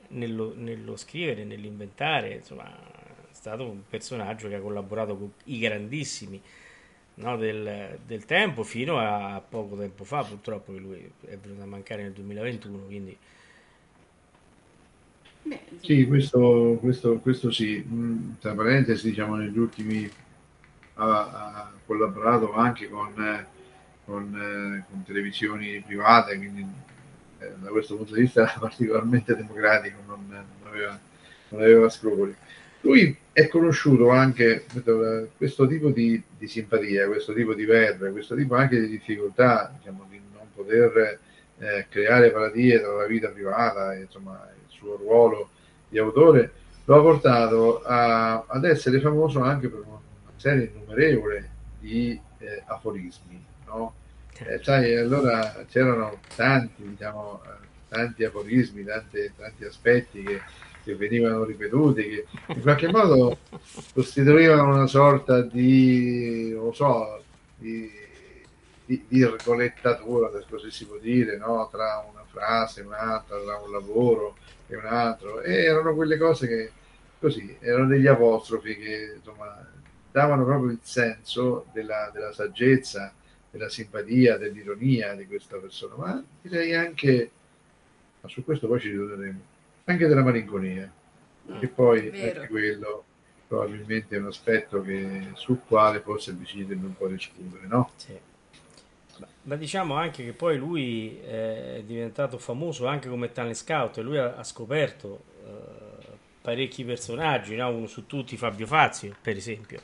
[0.09, 6.41] nello, nello, scrivere, nell'inventare, insomma è stato un personaggio che ha collaborato con i grandissimi
[7.15, 11.67] no, del, del, tempo fino a poco tempo fa, purtroppo che lui è venuto a
[11.67, 13.17] mancare nel 2021, quindi...
[15.81, 20.09] Sì, questo, questo, questo sì, mm, tra parentesi diciamo negli ultimi
[20.95, 23.13] ha, ha collaborato anche con,
[24.05, 26.65] con, eh, con, televisioni private, quindi
[27.39, 30.99] eh, da questo punto di vista era particolarmente democratico, non, non, aveva,
[31.49, 32.35] non aveva scrupoli.
[32.83, 38.35] Lui è conosciuto anche per questo tipo di, di, simpatia, questo tipo di verve, questo
[38.35, 41.19] tipo anche di difficoltà diciamo, di non poter
[41.59, 45.49] eh, creare paradie tra la vita privata e insomma, il suo ruolo
[45.87, 46.51] di autore,
[46.83, 49.99] lo ha portato a, ad essere famoso anche per una
[50.35, 53.41] serie innumerevole di eh, aforismi.
[53.65, 53.93] No?
[54.39, 60.41] Eh, sai, allora c'erano tanti, diciamo, eh, tanti aforismi, tante, tanti aspetti che
[60.83, 63.37] che venivano ripetuti, che in qualche modo
[63.93, 67.23] costituivano una sorta di, non so,
[67.55, 67.89] di,
[68.85, 71.69] di virgolettatura, se così si può dire, no?
[71.71, 74.35] tra una frase e un'altra, tra un lavoro
[74.67, 76.71] e un altro, e erano quelle cose che
[77.19, 79.65] così, erano degli apostrofi che insomma
[80.11, 83.13] davano proprio il senso della, della saggezza,
[83.49, 87.31] della simpatia, dell'ironia di questa persona, ma direi anche,
[88.19, 89.51] ma su questo poi ci ritorneremo
[89.85, 90.91] anche della malinconia,
[91.51, 93.03] mm, che poi anche quello
[93.47, 97.91] probabilmente è un aspetto che, sul quale forse bisognerebbe un po' discutere, no?
[97.95, 98.17] Sì.
[99.43, 104.35] Ma diciamo anche che poi lui è diventato famoso anche come talent scout, lui ha,
[104.35, 106.07] ha scoperto eh,
[106.41, 107.69] parecchi personaggi, no?
[107.69, 109.81] uno su tutti Fabio Fazio per esempio,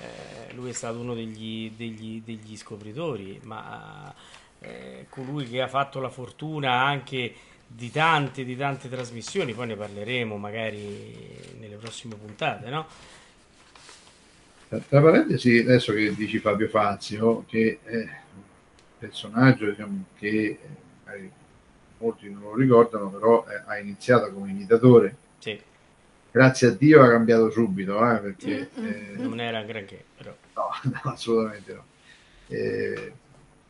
[0.00, 4.12] eh, lui è stato uno degli, degli, degli scopritori, ma
[4.60, 7.34] eh, colui che ha fatto la fortuna anche
[7.74, 11.16] di tante, di tante trasmissioni, poi ne parleremo magari
[11.58, 12.86] nelle prossime puntate, no?
[14.68, 18.08] Tra parentesi, adesso che dici Fabio Fazio, che è un
[18.98, 20.58] personaggio diciamo, che
[21.06, 21.30] eh,
[21.98, 25.16] molti non lo ricordano, però eh, ha iniziato come imitatore.
[25.38, 25.60] Sì.
[26.30, 28.70] Grazie a Dio ha cambiato subito, eh, perché...
[28.74, 30.34] Eh, non era granché, però.
[30.54, 31.84] No, no assolutamente no.
[32.48, 33.12] Eh,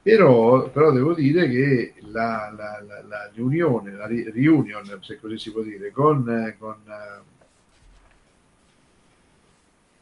[0.02, 5.52] però, però, devo dire che la, la, la, la riunione, la reunion, se così si
[5.52, 6.76] può dire, con, con,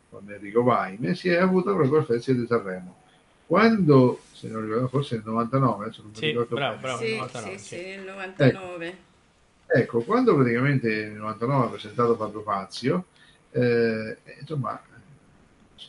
[0.09, 2.97] con Enrico Vaime si è avuta proprio al Festival di Sanremo.
[3.47, 7.17] Quando, se non ricordo, forse nel 99, adesso non sì, mi ricordo bravo, bravo, sì,
[7.17, 7.75] 99, sì, sì.
[7.77, 8.87] sì, nel 99.
[8.87, 8.99] Ecco,
[9.67, 13.05] ecco, quando praticamente nel 99 ha presentato Fabio Fazio,
[13.51, 14.81] eh, insomma,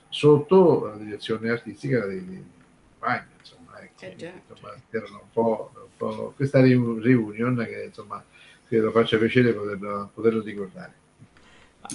[0.10, 2.44] sotto la direzione artistica di
[3.00, 3.61] Vaime, insomma
[4.00, 8.24] eh insomma, erano un po', un po', questa reunion che insomma
[8.72, 10.94] credo faccia piacere poterlo, poterlo ricordare.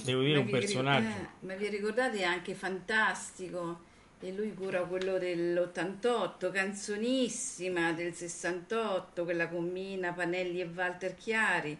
[0.04, 1.08] Devo dire ma un vi, personaggio.
[1.08, 3.80] Eh, ma vi ricordate anche fantastico?
[4.20, 11.76] E lui cura quello dell'88, canzonissima del 68, quella con Mina, Panelli e Walter Chiari.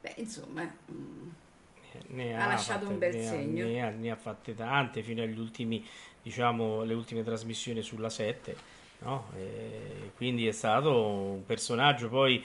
[0.00, 1.28] Beh, insomma, mm,
[2.08, 3.64] ne ha, lasciato fatte, un bel ne segno.
[3.64, 5.86] Ha, ne, ha, ne ha fatte tante fino agli ultimi,
[6.22, 9.26] diciamo, le ultime trasmissioni sulla 7 No?
[10.16, 12.44] quindi è stato un personaggio, poi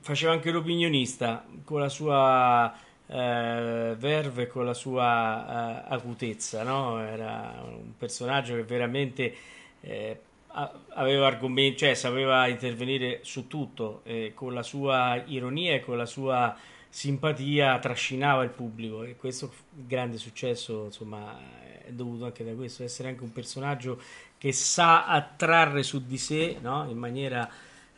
[0.00, 2.74] faceva anche l'opinionista con la sua
[3.06, 7.02] eh, verve, con la sua eh, acutezza, no?
[7.02, 9.34] era un personaggio che veramente
[9.80, 10.20] eh,
[10.94, 14.02] aveva argomenti, cioè sapeva intervenire su tutto,
[14.34, 16.54] con la sua ironia e con la sua
[16.94, 21.38] simpatia trascinava il pubblico e questo grande successo insomma
[21.82, 23.98] è dovuto anche da questo essere anche un personaggio
[24.36, 26.86] che sa attrarre su di sé no?
[26.90, 27.48] in maniera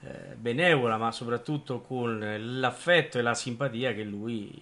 [0.06, 4.52] eh, benevola, ma soprattutto con l'affetto e la simpatia che lui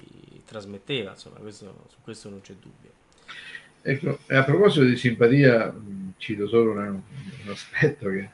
[0.45, 1.11] trasmetteva.
[1.11, 2.91] Insomma, questo, su questo non c'è dubbio.
[3.83, 5.75] Ecco, a proposito di simpatia,
[6.19, 7.03] cito solo una, un
[7.49, 8.31] aspetto che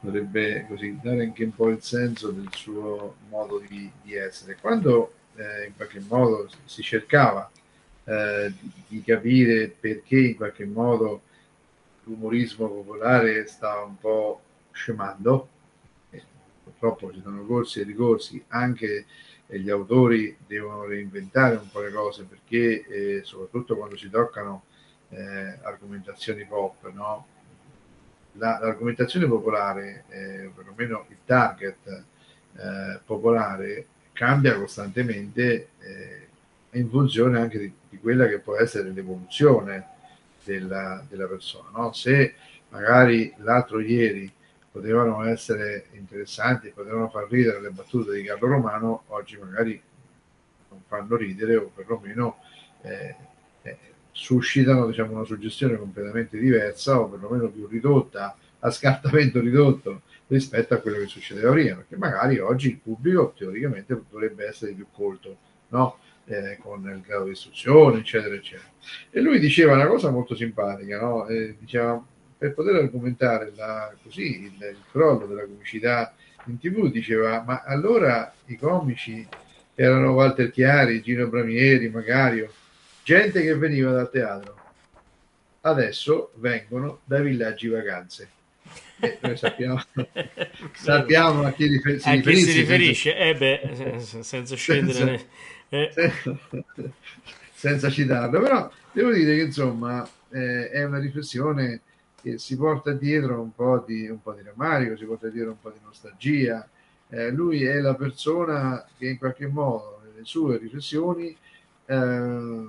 [0.00, 4.56] dovrebbe così dare anche un po' il senso del suo modo di, di essere.
[4.60, 7.50] Quando eh, in qualche modo si cercava
[8.04, 8.52] eh,
[8.88, 11.22] di, capire perché in qualche modo
[12.04, 14.40] l'umorismo popolare sta un po'
[14.72, 15.48] scemando,
[16.10, 16.22] e
[16.64, 19.06] purtroppo ci sono corsi e ricorsi, anche
[19.46, 24.64] gli autori devono reinventare un po' le cose perché eh, soprattutto quando si toccano
[25.10, 27.26] eh, argomentazioni pop, no?
[28.32, 32.04] La, l'argomentazione popolare, eh, perlomeno il target
[32.56, 33.86] eh, popolare,
[34.18, 36.26] cambia costantemente eh,
[36.72, 39.86] in funzione anche di, di, quella che può essere l'evoluzione
[40.42, 41.68] della, della persona.
[41.72, 41.92] No?
[41.92, 42.34] Se
[42.70, 44.28] magari l'altro ieri
[44.72, 49.80] potevano essere interessanti, potevano far ridere le battute di Carlo Romano, oggi magari
[50.70, 52.38] non fanno ridere o perlomeno
[52.82, 53.14] eh,
[53.62, 53.78] eh,
[54.10, 60.78] suscitano diciamo, una suggestione completamente diversa o perlomeno più ridotta, a scartamento ridotto rispetto a
[60.78, 65.36] quello che succedeva prima, perché magari oggi il pubblico teoricamente dovrebbe essere più colto,
[65.68, 65.98] no?
[66.26, 68.68] eh, con il grado di istruzione, eccetera, eccetera.
[69.10, 71.26] E lui diceva una cosa molto simpatica, no?
[71.26, 72.02] eh, diceva,
[72.36, 76.14] per poter argomentare la, così, il, il, crollo della comicità
[76.46, 79.26] in tv, diceva, ma allora i comici
[79.74, 82.52] erano Walter Chiari, Gino Bramieri, Magario,
[83.02, 84.56] gente che veniva dal teatro.
[85.62, 88.36] Adesso vengono dai villaggi vacanze.
[89.20, 89.80] Noi sappiamo,
[90.74, 92.44] sappiamo a chi rifer- si a riferisce.
[92.44, 93.10] Chi si riferisce?
[93.10, 95.26] Senza, eh beh, senza scendere...
[95.68, 96.92] Senza, eh.
[97.54, 101.80] senza citarlo, però devo dire che insomma eh, è una riflessione
[102.20, 105.60] che si porta dietro un po' di, un po di rammarico, si porta dietro un
[105.60, 106.68] po' di nostalgia.
[107.08, 111.34] Eh, lui è la persona che in qualche modo nelle sue riflessioni
[111.86, 112.68] eh,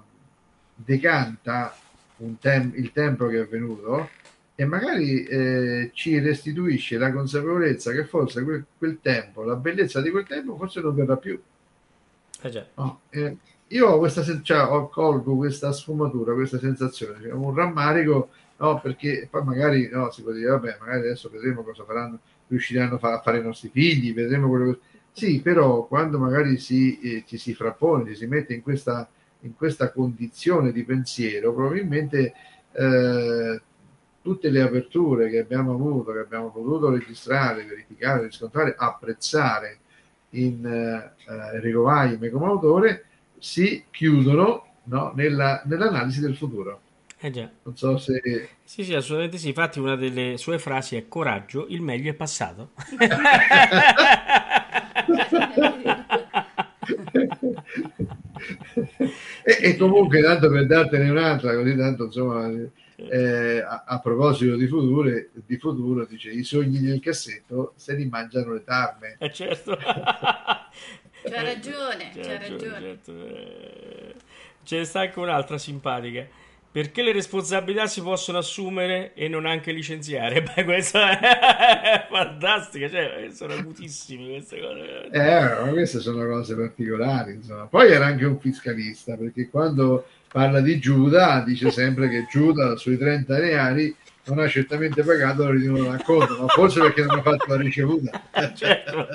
[0.75, 1.75] decanta
[2.39, 4.09] tem- il tempo che è avvenuto
[4.59, 10.09] e magari eh, ci restituisce la consapevolezza che forse quel, quel, tempo, la bellezza di
[10.09, 11.39] quel tempo forse non verrà più.
[12.41, 17.55] Eh no, eh, io ho questa cioè, ho, colgo questa sfumatura, questa sensazione, cioè un
[17.55, 22.19] rammarico, no, perché poi magari no, si può dire, vabbè, magari adesso vedremo cosa faranno,
[22.47, 24.79] riusciranno a, fa- a fare i nostri figli, vedremo quello che...
[25.13, 29.07] Sì, però quando magari si, eh, ci si frappone, ci si mette in questa
[29.43, 32.33] in questa condizione di pensiero, probabilmente
[32.73, 33.61] eh,
[34.21, 39.79] tutte le aperture che abbiamo avuto, che abbiamo potuto registrare, verificare, riscontrare, apprezzare
[40.31, 41.13] in eh,
[41.55, 43.05] Enrico Vaime come autore,
[43.37, 46.81] si chiudono no, nella, nell'analisi del futuro.
[47.21, 47.49] Eh già.
[47.63, 48.21] Non so se...
[48.63, 49.49] Sì, sì, assolutamente sì.
[49.49, 52.71] Infatti una delle sue frasi è coraggio, il meglio è passato.
[59.43, 62.49] e, e, comunque, tanto per dartene un'altra, così tanto insomma,
[63.07, 68.05] eh, a, a, proposito di futuro, di futuro, dice i sogni nel cassetto se li
[68.05, 69.15] mangiano le tarme.
[69.19, 69.77] Eh certo.
[69.77, 70.69] c'ha
[71.23, 72.79] ragione, c'ha ragione.
[72.79, 73.25] Certo.
[73.25, 74.15] Eh,
[74.63, 76.27] ce ne sta anche un'altra simpatica
[76.71, 80.43] perché le responsabilità si possono assumere e non anche licenziare?
[80.55, 85.09] Beh, questa è fantastica, cioè, sono acutissime queste cose.
[85.11, 87.65] Eh, ma queste sono cose particolari, insomma.
[87.65, 92.97] Poi era anche un fiscalista, perché quando parla di Giuda dice sempre che Giuda sui
[92.97, 97.45] 30 reali non ha certamente pagato la rinnovo d'acconto, ma forse perché non ha fatto
[97.47, 98.21] la ricevuta.
[98.55, 99.07] certo.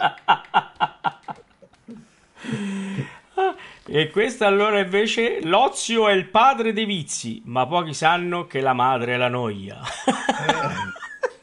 [3.87, 8.73] E questa allora invece l'ozio è il padre dei vizi, ma pochi sanno che la
[8.73, 9.81] madre è la noia.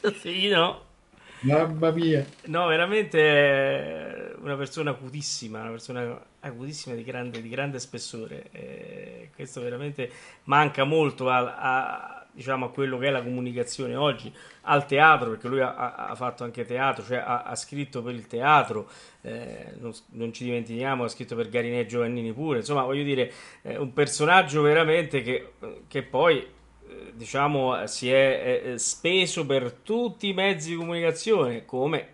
[0.02, 0.12] Eh.
[0.20, 0.80] sì, no?
[1.40, 2.24] Mamma mia.
[2.46, 8.48] No, veramente una persona acutissima, una persona acutissima di grande, di grande spessore.
[8.52, 10.10] E questo veramente
[10.44, 15.48] manca molto a, a diciamo, a quello che è la comunicazione oggi, al teatro, perché
[15.48, 18.88] lui ha, ha fatto anche teatro, cioè ha, scritto per il teatro,
[19.20, 23.76] eh, non, non, ci dimentichiamo, ha scritto per Garinè Giovannini pure, insomma, voglio dire, eh,
[23.76, 25.52] un personaggio veramente che,
[25.86, 32.11] che poi eh, diciamo si è, speso per tutti i mezzi di comunicazione come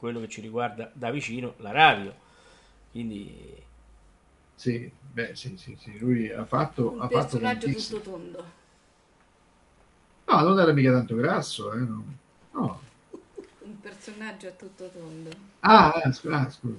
[0.00, 2.12] quello che ci riguarda da vicino la radio
[2.90, 3.62] quindi
[4.56, 5.96] sì, beh, sì, sì, sì.
[5.98, 8.58] lui ha fatto un ha personaggio fatto tutto tondo
[10.30, 12.04] No, non era mica tanto grasso, eh, no.
[12.52, 12.80] no.
[13.58, 15.28] Un personaggio a tutto tondo.
[15.58, 16.76] Ah, ah scusa, ah, scusa.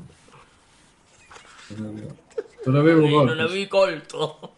[1.76, 2.16] Non avevo,
[2.64, 3.34] non avevo colto.
[3.34, 4.56] Non avevi colto.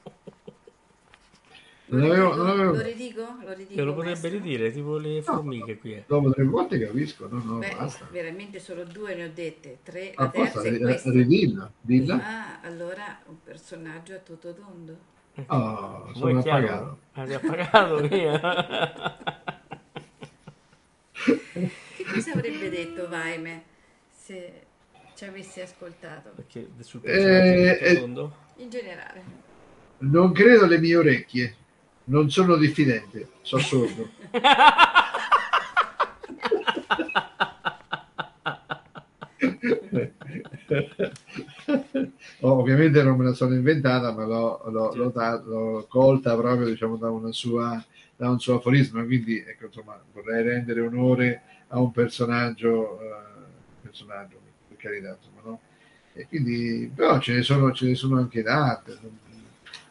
[1.93, 2.71] Non avevo, non avevo...
[2.73, 3.21] Lo ridico?
[3.43, 3.75] Lo ridico.
[3.75, 5.93] Me lo potrebbe ridire, tipo le formiche qui.
[5.93, 6.03] Eh.
[6.07, 8.07] Dopo tre volte capisco, no, no, Beh, basta.
[8.09, 11.11] veramente solo due ne ho dette, tre, la terza è questa.
[11.11, 12.15] Ridilla, dilla.
[12.15, 14.97] Ah, allora un personaggio a tutto tondo.
[15.47, 16.97] Oh, sono appagato.
[17.13, 18.39] Ah, ti ha pagato via.
[21.13, 23.63] che cosa avrebbe detto Vaime
[24.09, 24.61] se
[25.15, 26.31] ci avessi ascoltato?
[26.35, 27.93] Perché sul eh, eh,
[28.57, 29.23] In generale.
[29.99, 31.57] Non credo alle mie orecchie.
[32.05, 34.09] Non sono diffidente, sono sordo.
[42.41, 46.97] oh, ovviamente non me la sono inventata, ma l'ho, l'ho, l'ho, l'ho colta proprio diciamo,
[46.97, 47.83] da, una sua,
[48.15, 49.03] da un suo aforisma.
[49.05, 55.59] Quindi ecco, insomma, vorrei rendere onore a un personaggio, uh, personaggio per carità, insomma, no?
[56.13, 58.99] E quindi, però ce ne sono, ce ne sono anche tante.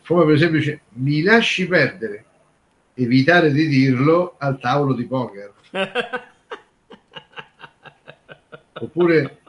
[0.06, 2.24] Come per esempio, dice, mi lasci perdere,
[2.94, 5.52] evitare di dirlo al tavolo di poker.
[8.74, 9.40] Oppure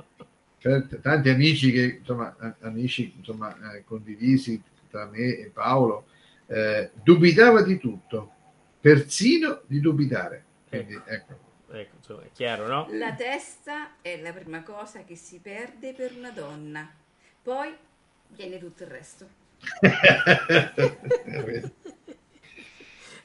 [1.01, 6.05] tanti amici che insomma, amici insomma, eh, condivisi tra me e Paolo,
[6.45, 8.31] eh, dubitava di tutto,
[8.79, 10.43] persino di dubitare.
[10.69, 11.51] Quindi, ecco.
[11.71, 12.87] Ecco, insomma, è chiaro, no?
[12.91, 16.87] La testa è la prima cosa che si perde per una donna,
[17.41, 17.75] poi
[18.27, 19.41] viene tutto il resto.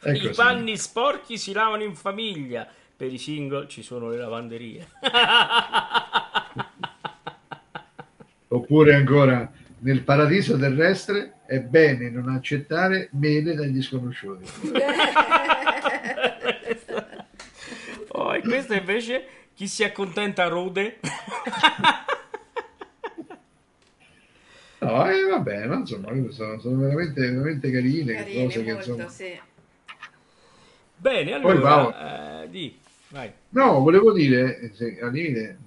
[0.04, 2.66] I panni sporchi si lavano in famiglia,
[2.96, 4.88] per i single ci sono le lavanderie.
[8.48, 14.50] Oppure ancora, nel paradiso terrestre è bene non accettare mele dagli sconosciuti.
[18.08, 20.98] oh, e questo invece chi si accontenta rode.
[24.80, 29.08] no, eh, vabbè, ma insomma, sono, sono veramente, veramente carine, carine cose molto, che insomma...
[29.08, 29.40] Sì.
[30.96, 32.76] Bene, allora, eh, di,
[33.08, 33.32] vai.
[33.50, 35.58] No, volevo dire, se, al limite,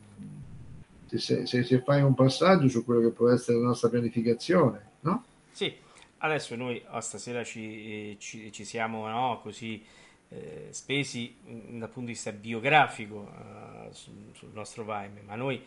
[1.07, 5.23] se, se, se, fai un passaggio su quello che può essere la nostra pianificazione, no?
[5.51, 5.73] Sì,
[6.17, 9.81] adesso noi oh, stasera ci, ci, ci siamo no, così
[10.29, 15.61] eh, spesi mm, dal punto di vista biografico uh, sul, sul, nostro Vime, ma noi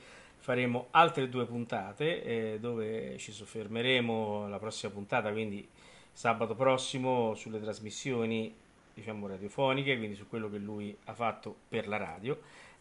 [0.45, 5.67] faremo altre due puntate eh, dove ci soffermeremo la prossima puntata, quindi
[6.13, 8.55] sabato prossimo, sulle trasmissioni
[8.93, 12.39] diciamo radiofoniche, quindi su quello che lui ha fatto per la radio.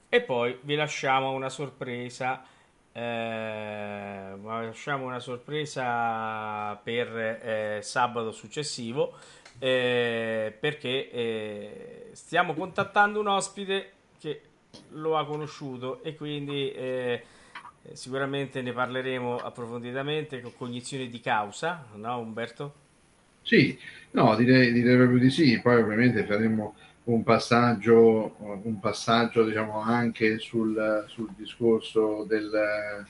[0.09, 2.43] E poi vi lasciamo una sorpresa
[2.91, 9.14] eh, lasciamo una sorpresa per eh, sabato successivo
[9.57, 14.41] eh, perché eh, stiamo contattando un ospite che
[14.89, 16.74] lo ha conosciuto e quindi
[17.84, 22.82] eh, sicuramente ne parleremo approfonditamente con cognizione di causa, no Umberto?
[23.42, 23.78] Sì,
[24.12, 26.76] no, direi, direi proprio di sì, poi ovviamente faremo
[27.06, 33.06] un passaggio, un passaggio diciamo, anche sul, sul discorso del,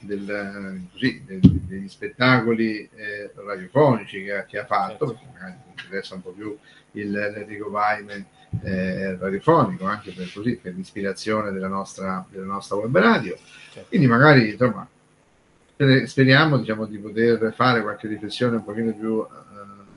[0.00, 5.12] del, così, del, degli spettacoli eh, radiofonici che, che, ha fatto, certo.
[5.12, 6.58] perché magari interessa un po' più
[6.92, 8.26] il, l'Enrico Vaime
[8.62, 13.36] eh, radiofonico, anche per, così, per l'ispirazione della nostra, della nostra web radio.
[13.36, 13.88] Certo.
[13.88, 14.88] Quindi magari insomma,
[16.04, 19.26] speriamo diciamo, di poter fare qualche riflessione un pochino più, uh,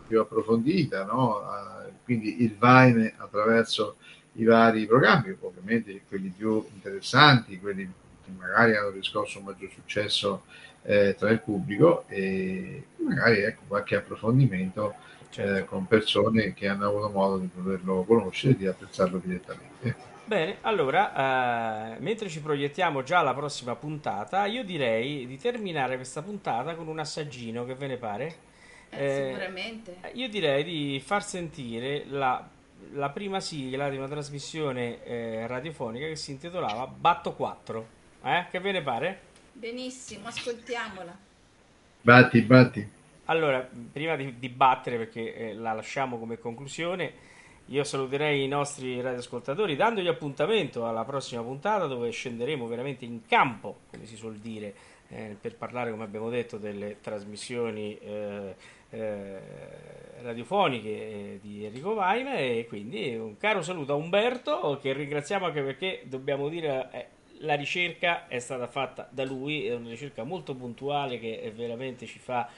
[0.08, 1.38] più approfondita, no?
[1.38, 3.98] Uh, quindi il Vaime attraverso
[4.34, 7.90] i vari programmi, ovviamente quelli più interessanti, quelli
[8.24, 10.44] che magari hanno riscosso un maggior successo
[10.84, 14.96] eh, tra il pubblico e magari ecco, qualche approfondimento
[15.30, 15.56] certo.
[15.56, 20.08] eh, con persone che hanno avuto modo di poterlo conoscere e di apprezzarlo direttamente.
[20.30, 26.22] Bene, allora, eh, mentre ci proiettiamo già alla prossima puntata, io direi di terminare questa
[26.22, 28.36] puntata con un assaggino, che ve ne pare?
[28.90, 29.98] Eh, sicuramente.
[30.02, 32.48] Eh, io direi di far sentire la,
[32.92, 37.88] la prima sigla di una trasmissione eh, radiofonica che si intitolava Batto 4.
[38.24, 38.46] Eh?
[38.52, 39.22] Che ve ne pare?
[39.54, 41.18] Benissimo, ascoltiamola.
[42.02, 42.90] Batti, batti.
[43.30, 47.14] Allora, prima di, di battere, perché eh, la lasciamo come conclusione,
[47.68, 53.82] io saluterei i nostri radioascoltatori dandogli appuntamento alla prossima puntata dove scenderemo veramente in campo,
[53.92, 54.74] come si suol dire,
[55.10, 58.56] eh, per parlare, come abbiamo detto, delle trasmissioni eh,
[58.90, 59.40] eh,
[60.22, 65.62] radiofoniche eh, di Enrico Vaime e quindi un caro saluto a Umberto che ringraziamo anche
[65.62, 67.06] perché dobbiamo dire eh,
[67.42, 72.18] la ricerca è stata fatta da lui, è una ricerca molto puntuale che veramente ci
[72.18, 72.50] fa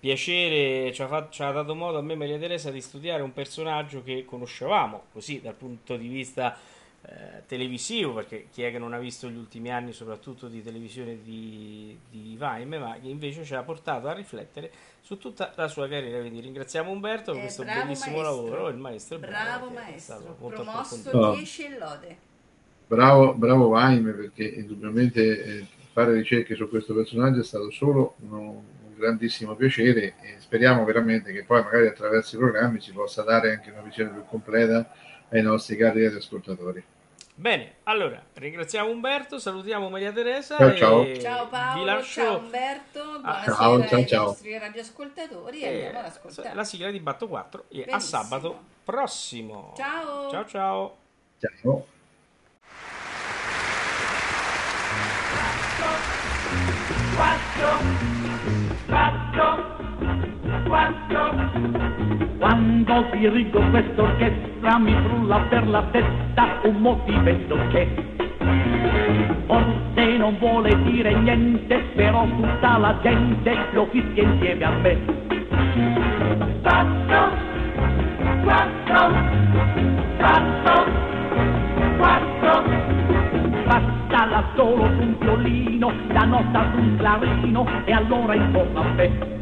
[0.00, 3.34] piacere, ci ha, fatto, ci ha dato modo a me Maria Teresa di studiare un
[3.34, 6.56] personaggio che conoscevamo così dal punto di vista
[7.02, 11.22] eh, televisivo, perché chi è che non ha visto gli ultimi anni soprattutto di televisione
[11.22, 14.70] di, di Vaime, ma che invece ci ha portato a riflettere
[15.00, 16.20] su tutta la sua carriera.
[16.20, 18.22] Quindi ringraziamo Umberto per eh, questo bellissimo maestro.
[18.22, 22.16] lavoro, il maestro bravo, bravo maestro, promosso 10 e lode.
[22.86, 28.64] Bravo, bravo Vaime, perché indubbiamente eh, fare ricerche su questo personaggio è stato solo uno,
[28.79, 33.50] un grandissimo piacere e speriamo veramente che poi magari attraverso i programmi si possa dare
[33.50, 34.88] anche una visione più completa
[35.30, 36.84] ai nostri cari ascoltatori.
[37.40, 40.58] Bene, allora ringraziamo Umberto, salutiamo Maria Teresa.
[40.58, 41.16] Ciao, ciao.
[41.16, 42.20] ciao Paolo, lascio...
[42.20, 44.24] ciao Umberto, ah, buonasera ciao, ciao, ai ciao.
[44.26, 46.54] nostri radioascoltatori e andiamo ad ascoltare.
[46.54, 49.72] La sigla di Batto 4 e a sabato prossimo.
[49.74, 50.30] Ciao.
[50.30, 50.96] Ciao ciao.
[51.38, 51.86] Ciao.
[55.76, 55.88] Quattro,
[57.16, 58.19] quattro,
[58.90, 59.78] quattro.
[62.38, 67.88] Quando dirigo quest'orchestra mi frulla per la testa un motivetto che
[69.46, 74.98] forse non vuole dire niente, però tutta la gente lo fischia insieme a me.
[76.62, 77.30] Quattro,
[78.42, 80.69] quattro, quattro, quattro.
[84.60, 89.38] Solo su un violino, la nota su un clarino e allora intorno a me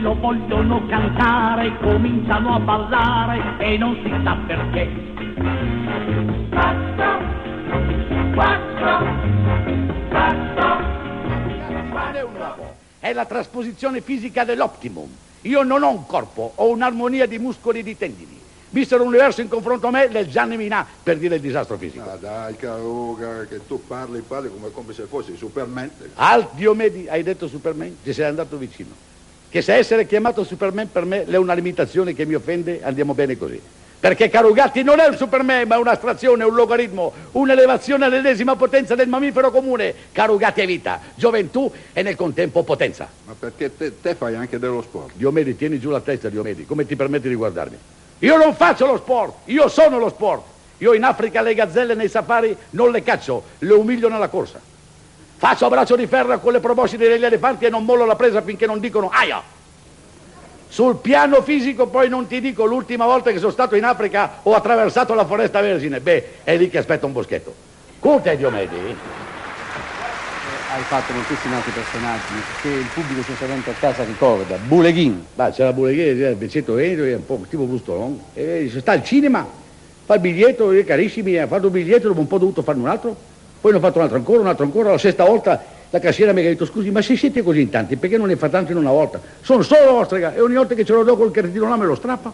[0.00, 4.88] lo vogliono cantare, cominciano a ballare e non si sa perché.
[6.48, 7.18] Quattro,
[8.32, 9.06] quattro,
[10.08, 10.78] quattro.
[12.98, 15.10] È la trasposizione fisica dell'optimum.
[15.42, 18.39] Io non ho un corpo, ho un'armonia di muscoli e di tendini.
[18.70, 22.08] Vissero l'universo in confronto a me del Gianni Minà per dire il disastro fisico.
[22.08, 23.18] Ah dai, caro,
[23.48, 25.90] che tu parli, parli come, come se fossi Superman.
[26.14, 27.96] Al Diomedi, hai detto Superman?
[28.02, 29.08] Ti sei andato vicino
[29.50, 33.36] che se essere chiamato Superman per me è una limitazione che mi offende, andiamo bene
[33.36, 33.60] così.
[33.98, 38.94] Perché caro Gatti non è un Superman, ma è un'astrazione, un logaritmo, un'elevazione all'ennesima potenza
[38.94, 39.92] del mammifero comune.
[40.12, 43.08] Caro Gatti è vita, gioventù e nel contempo potenza.
[43.26, 45.16] Ma perché te, te fai anche dello sport?
[45.16, 47.76] Diomedi, tieni giù la testa, Diomedi, come ti permetti di guardarmi?
[48.20, 50.44] Io non faccio lo sport, io sono lo sport.
[50.78, 54.60] Io in Africa le gazzelle nei safari non le caccio, le umilio nella corsa.
[55.36, 58.66] Faccio braccio di ferro con le proboscide degli elefanti e non mollo la presa finché
[58.66, 59.42] non dicono aia.
[60.68, 64.54] Sul piano fisico poi non ti dico l'ultima volta che sono stato in Africa ho
[64.54, 66.00] attraversato la foresta vergine.
[66.00, 67.54] Beh, è lì che aspetta un boschetto.
[67.98, 68.96] Conte Diomedi.
[70.72, 74.56] Hai fatto moltissimi altri personaggi che il pubblico sinceramente a casa ricorda.
[74.56, 75.24] Buleghin.
[75.34, 78.20] Beh, c'era Buleghin, c'era il pezzetto Veneto, è un po' tipo Brustolon.
[78.34, 79.44] E sta al cinema,
[80.04, 82.88] fa il biglietto, carissimi, ha fatto il biglietto, dopo un po' ho dovuto farne un
[82.88, 83.16] altro.
[83.60, 85.60] Poi ne ho fatto un altro ancora, un altro ancora, la sesta volta
[85.90, 88.36] la cassiera mi ha detto scusi ma se siete così in tanti perché non ne
[88.36, 89.20] fa tanto in una volta?
[89.40, 91.96] Sono solo ostrega e ogni volta che ce lo do col cretino là me lo
[91.96, 92.32] strappa.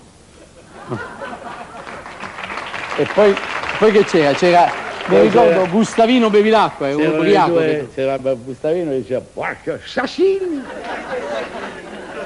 [2.99, 3.35] E poi,
[3.79, 4.33] poi che c'era?
[4.35, 4.71] C'era,
[5.09, 7.53] mi Poi ricordo, Gustavino Bevilacqua, è un ubriaco.
[7.53, 10.63] due- C'era Gustavino e diceva porca assassini!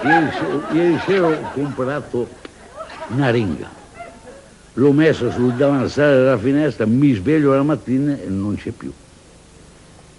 [0.03, 0.31] Ieri,
[0.73, 2.29] ieri sera ho comprato
[3.09, 3.69] una ringa.
[4.75, 8.91] L'ho messa sul davanzale della finestra, mi sveglio la mattina e non c'è più.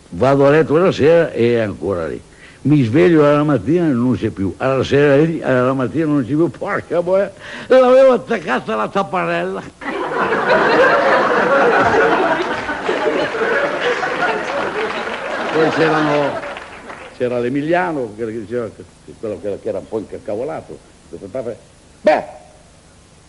[0.09, 2.21] Vado a letto la sera e è ancora lì.
[2.63, 4.53] Mi sveglio alla mattina e non c'è più.
[4.57, 6.47] Alla sera lì, alla mattina non c'è più.
[6.51, 7.33] Porca boia,
[7.67, 9.63] l'avevo attaccata alla tapparella.
[15.71, 16.31] Poi c'erano,
[17.15, 18.83] c'era l'Emiliano che diceva che,
[19.19, 20.77] quello che, era un po' incavolato.
[22.01, 22.23] Beh,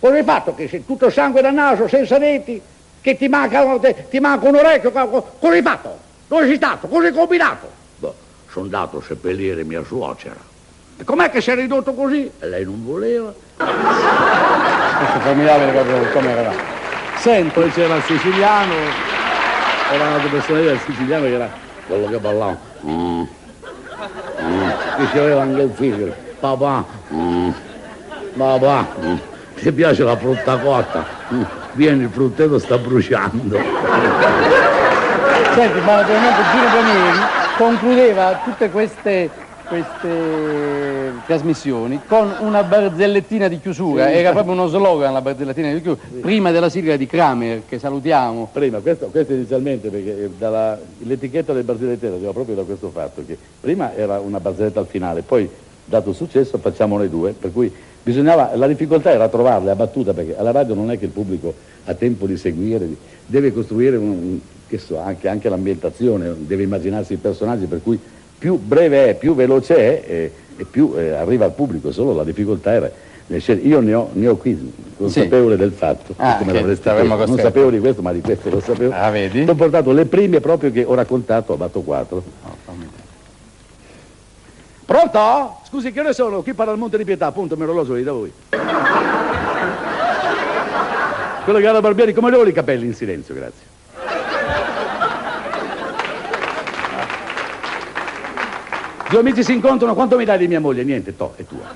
[0.00, 0.54] cosa hai fatto?
[0.54, 2.60] Che sei tutto sangue dal naso, senza denti,
[3.00, 3.78] che ti manca,
[4.08, 5.98] ti manca un orecchio, co- co- cosa hai fatto?
[6.26, 6.88] Dove sei stato?
[6.88, 7.70] Cosa hai combinato?
[7.96, 8.12] Beh,
[8.48, 10.40] sono andato a seppellire mia suocera.
[10.96, 12.30] E com'è che si è ridotto così?
[12.40, 13.32] E lei non voleva.
[13.56, 16.52] Questo proprio come era.
[17.18, 18.74] Senti, Poi c'era il siciliano,
[19.92, 22.56] era un'altra persona, il siciliano che era quello che ballava.
[22.86, 23.22] Mm.
[24.42, 24.68] Mm.
[25.12, 27.50] C'aveva anche il figlio, papà, mm.
[28.36, 29.16] papà, mm.
[29.56, 31.04] ti piace la frutta cotta?
[31.32, 31.42] Mm.
[31.72, 33.56] Vieni, il frutteto sta bruciando.
[35.54, 37.18] senti, ma naturalmente Gino Bramieri
[37.56, 39.30] concludeva tutte queste,
[39.72, 46.02] queste trasmissioni con una barzellettina di chiusura, era proprio uno slogan la barzellettina di chiusura,
[46.20, 48.50] prima della sigla di Kramer, che salutiamo.
[48.52, 53.24] Prima, questo, questo inizialmente, perché eh, dalla- l'etichetta del barzellettero arriva proprio da questo fatto,
[53.26, 55.48] che prima era una barzelletta al finale, poi
[55.86, 60.12] dato il successo facciamo noi due, per cui bisognava, la difficoltà era trovarle a battuta,
[60.12, 61.54] perché alla radio non è che il pubblico
[61.84, 62.86] ha tempo di seguire,
[63.24, 64.40] deve costruire un, un-
[64.78, 67.98] so, anche, anche l'ambientazione, deve immaginarsi i personaggi, per cui
[68.42, 72.24] più breve è, più veloce è e, e più eh, arriva al pubblico, solo la
[72.24, 72.90] difficoltà era...
[73.28, 73.68] le scelte.
[73.68, 78.10] Io ne ho, ne ho qui, consapevole del fatto, Ah, non sapevo di questo, ma
[78.10, 78.92] di questo lo sapevo.
[78.92, 79.44] Ah, vedi?
[79.48, 82.22] Ho portato le prime proprio che ho raccontato a Batto 4.
[84.86, 85.56] Pronto?
[85.68, 86.42] Scusi, che ore sono?
[86.42, 88.32] Qui parla il Monte di Pietà, appunto, mi orologio lì da voi.
[91.44, 93.71] Quello che ha da Barbieri, come avevo i capelli in silenzio, grazie.
[99.12, 100.84] Due amici si incontrano, quanto mi dai di mia moglie?
[100.84, 101.66] Niente, to, è tua.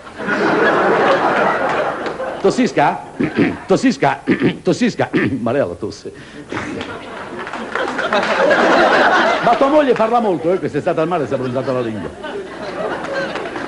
[2.40, 3.00] Tossisca?
[3.68, 4.22] Tossisca?
[4.64, 5.10] Tossisca?
[5.40, 6.14] Marea la tosse.
[9.44, 10.58] Ma tua moglie parla molto, eh?
[10.58, 12.08] Quest'estate al mare si è bruciata la lingua.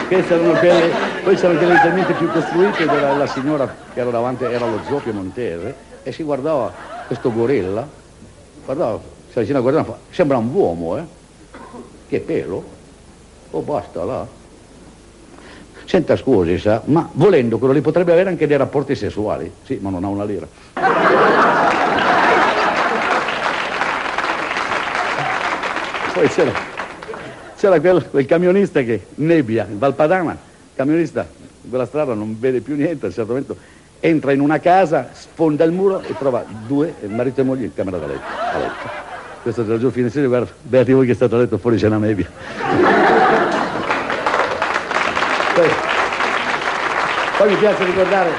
[0.09, 0.91] Queste erano quelle,
[1.23, 5.01] poi c'erano quelle leggermente più costruite della la signora che era davanti, era lo zoo
[5.01, 6.73] piemontese, e si guardava
[7.07, 7.87] questo gorilla,
[8.64, 8.99] guardava,
[9.31, 11.05] si avvicina a guardare, sembra un uomo, eh?
[12.09, 12.77] Che pelo?
[13.51, 14.26] Oh, basta là.
[15.84, 19.51] Senta, scusi, sa, ma volendo quello lì potrebbe avere anche dei rapporti sessuali?
[19.64, 20.46] Sì, ma non ha una lira.
[26.12, 26.53] Poi c'era,
[27.57, 30.36] c'era quel, quel camionista che nebbia, in Valpadana,
[30.74, 31.26] camionista
[31.62, 33.57] in quella strada non vede più niente, a un certo momento
[34.01, 37.74] entra in una casa, sfonda il muro e trova due, eh, marito e moglie, in
[37.74, 38.22] camera da letto.
[38.53, 39.07] A letto.
[39.42, 41.99] Questo era giù il fine guarda, beati voi che state a letto, fuori c'è una
[41.99, 42.28] nebbia.
[45.59, 45.68] Poi,
[47.36, 48.30] poi mi piace ricordare,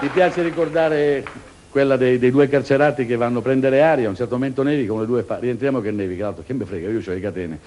[0.00, 1.24] mi piace ricordare
[1.68, 4.92] quella dei, dei due carcerati che vanno a prendere aria, a un certo momento nevica,
[4.92, 7.58] uno dei due fa, rientriamo che nevica, l'altro che mi frega, io ho le catene.